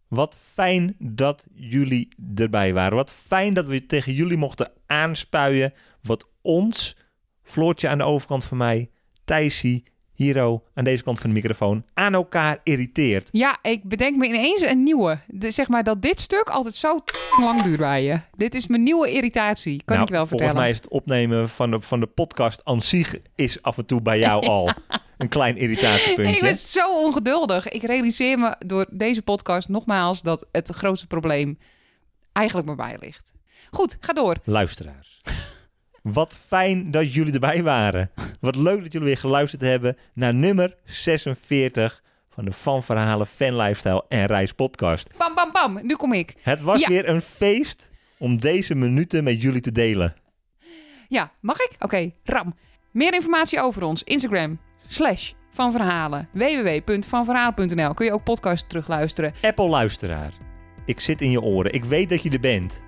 Wat 0.07 0.37
fijn 0.53 0.95
dat 0.99 1.45
jullie 1.53 2.07
erbij 2.35 2.73
waren. 2.73 2.95
Wat 2.97 3.11
fijn 3.11 3.53
dat 3.53 3.65
we 3.65 3.85
tegen 3.85 4.13
jullie 4.13 4.37
mochten 4.37 4.71
aanspuien. 4.85 5.73
Wat 6.01 6.31
ons, 6.41 6.97
Floortje 7.43 7.87
aan 7.87 7.97
de 7.97 8.03
overkant 8.03 8.43
van 8.43 8.57
mij, 8.57 8.89
Thijsie, 9.23 9.83
Hiro 10.15 10.63
aan 10.73 10.83
deze 10.83 11.03
kant 11.03 11.19
van 11.19 11.29
de 11.29 11.35
microfoon, 11.35 11.83
aan 11.93 12.13
elkaar 12.13 12.59
irriteert. 12.63 13.29
Ja, 13.31 13.57
ik 13.61 13.83
bedenk 13.83 14.15
me 14.17 14.25
ineens 14.27 14.61
een 14.61 14.83
nieuwe. 14.83 15.17
De, 15.27 15.51
zeg 15.51 15.67
maar 15.67 15.83
dat 15.83 16.01
dit 16.01 16.19
stuk 16.19 16.49
altijd 16.49 16.75
zo 16.75 16.99
lang 17.39 17.61
duurt 17.61 17.79
bij 17.79 18.03
je. 18.03 18.19
Dit 18.35 18.55
is 18.55 18.67
mijn 18.67 18.83
nieuwe 18.83 19.11
irritatie, 19.11 19.81
kan 19.85 19.95
Nou, 19.95 20.07
ik 20.07 20.13
wel 20.13 20.27
volgens 20.27 20.39
vertellen. 20.41 20.61
mij 20.61 20.69
is 20.69 20.77
het 20.77 20.87
opnemen 20.87 21.49
van 21.49 21.71
de, 21.71 21.81
van 21.81 21.99
de 21.99 22.05
podcast 22.05 22.61
aan 22.63 22.81
zich 22.81 23.15
is 23.35 23.61
af 23.61 23.77
en 23.77 23.85
toe 23.85 24.01
bij 24.01 24.19
jou 24.19 24.45
al 24.55 24.69
een 25.17 25.29
klein 25.29 25.57
irritatiepuntje. 25.57 26.35
Ik 26.35 26.41
ben 26.41 26.55
zo 26.55 27.03
ongeduldig. 27.05 27.67
Ik 27.69 27.83
realiseer 27.83 28.39
me 28.39 28.55
door 28.65 28.85
deze 28.91 29.21
podcast 29.21 29.69
nogmaals 29.69 30.21
dat 30.21 30.45
het 30.51 30.69
grootste 30.69 31.07
probleem 31.07 31.57
eigenlijk 32.31 32.67
bij 32.67 32.85
mij 32.85 32.97
ligt. 32.99 33.33
Goed, 33.71 33.97
ga 33.99 34.13
door. 34.13 34.35
Luisteraars. 34.43 35.17
Wat 36.13 36.35
fijn 36.35 36.91
dat 36.91 37.13
jullie 37.13 37.33
erbij 37.33 37.63
waren. 37.63 38.11
Wat 38.39 38.55
leuk 38.55 38.83
dat 38.83 38.91
jullie 38.91 39.07
weer 39.07 39.17
geluisterd 39.17 39.61
hebben 39.61 39.97
naar 40.13 40.33
nummer 40.33 40.75
46 40.83 42.03
van 42.29 42.45
de 42.45 42.51
Van 42.51 42.83
Verhalen, 42.83 43.27
Fan 43.27 43.55
Lifestyle 43.55 44.05
en 44.09 44.25
Reis 44.25 44.51
podcast. 44.51 45.09
Bam, 45.17 45.35
bam, 45.35 45.51
bam. 45.51 45.79
Nu 45.85 45.95
kom 45.95 46.13
ik. 46.13 46.35
Het 46.41 46.61
was 46.61 46.81
Ja. 46.81 46.87
weer 46.87 47.09
een 47.09 47.21
feest 47.21 47.89
om 48.17 48.39
deze 48.39 48.75
minuten 48.75 49.23
met 49.23 49.41
jullie 49.41 49.61
te 49.61 49.71
delen. 49.71 50.15
Ja, 51.07 51.31
mag 51.39 51.59
ik? 51.59 51.71
Oké, 51.79 52.11
ram. 52.23 52.55
Meer 52.91 53.13
informatie 53.13 53.59
over 53.61 53.83
ons. 53.83 54.03
Instagram, 54.03 54.59
slash 54.87 55.31
van 55.51 55.71
verhalen. 55.71 56.29
www.vanverhalen.nl 56.31 57.93
Kun 57.93 58.05
je 58.05 58.13
ook 58.13 58.23
podcast 58.23 58.69
terugluisteren. 58.69 59.33
Apple 59.41 59.67
luisteraar, 59.67 60.31
ik 60.85 60.99
zit 60.99 61.21
in 61.21 61.31
je 61.31 61.41
oren. 61.41 61.73
Ik 61.73 61.85
weet 61.85 62.09
dat 62.09 62.23
je 62.23 62.29
er 62.29 62.39
bent. 62.39 62.83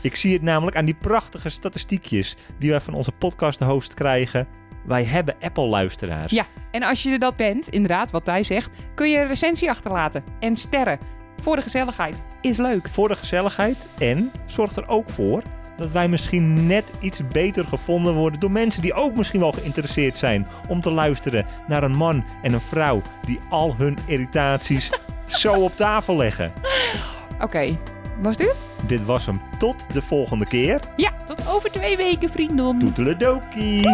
Ik 0.00 0.16
zie 0.16 0.32
het 0.32 0.42
namelijk 0.42 0.76
aan 0.76 0.84
die 0.84 0.94
prachtige 0.94 1.48
statistiekjes 1.48 2.36
die 2.58 2.70
wij 2.70 2.80
van 2.80 2.94
onze 2.94 3.12
podcast 3.12 3.60
host 3.60 3.94
krijgen. 3.94 4.46
Wij 4.84 5.04
hebben 5.04 5.36
Apple 5.40 5.66
luisteraars. 5.66 6.32
Ja, 6.32 6.46
en 6.70 6.82
als 6.82 7.02
je 7.02 7.18
dat 7.18 7.36
bent, 7.36 7.68
inderdaad, 7.68 8.10
wat 8.10 8.26
hij 8.26 8.44
zegt, 8.44 8.70
kun 8.94 9.10
je 9.10 9.18
een 9.18 9.26
recensie 9.26 9.70
achterlaten. 9.70 10.24
En 10.40 10.56
sterren. 10.56 10.98
Voor 11.42 11.56
de 11.56 11.62
gezelligheid. 11.62 12.22
Is 12.40 12.56
leuk. 12.56 12.88
Voor 12.88 13.08
de 13.08 13.16
gezelligheid 13.16 13.88
en 13.98 14.30
zorgt 14.46 14.76
er 14.76 14.88
ook 14.88 15.10
voor 15.10 15.42
dat 15.76 15.90
wij 15.90 16.08
misschien 16.08 16.66
net 16.66 16.84
iets 17.00 17.26
beter 17.26 17.64
gevonden 17.64 18.14
worden 18.14 18.40
door 18.40 18.50
mensen 18.50 18.82
die 18.82 18.94
ook 18.94 19.16
misschien 19.16 19.40
wel 19.40 19.52
geïnteresseerd 19.52 20.18
zijn 20.18 20.46
om 20.68 20.80
te 20.80 20.90
luisteren 20.90 21.46
naar 21.66 21.82
een 21.82 21.96
man 21.96 22.24
en 22.42 22.52
een 22.52 22.60
vrouw 22.60 23.02
die 23.26 23.38
al 23.48 23.74
hun 23.76 23.98
irritaties 24.06 24.90
zo 25.26 25.54
op 25.54 25.76
tafel 25.76 26.16
leggen. 26.16 26.52
Oké, 27.40 27.76
was 28.20 28.40
u? 28.40 28.48
Dit 28.86 29.04
was 29.04 29.26
hem. 29.26 29.40
Tot 29.58 29.92
de 29.92 30.02
volgende 30.02 30.46
keer. 30.46 30.80
Ja, 30.96 31.12
tot 31.26 31.48
over 31.48 31.70
twee 31.70 31.96
weken, 31.96 32.30
vrienden. 32.30 32.78
Toeteledokie. 32.78 33.86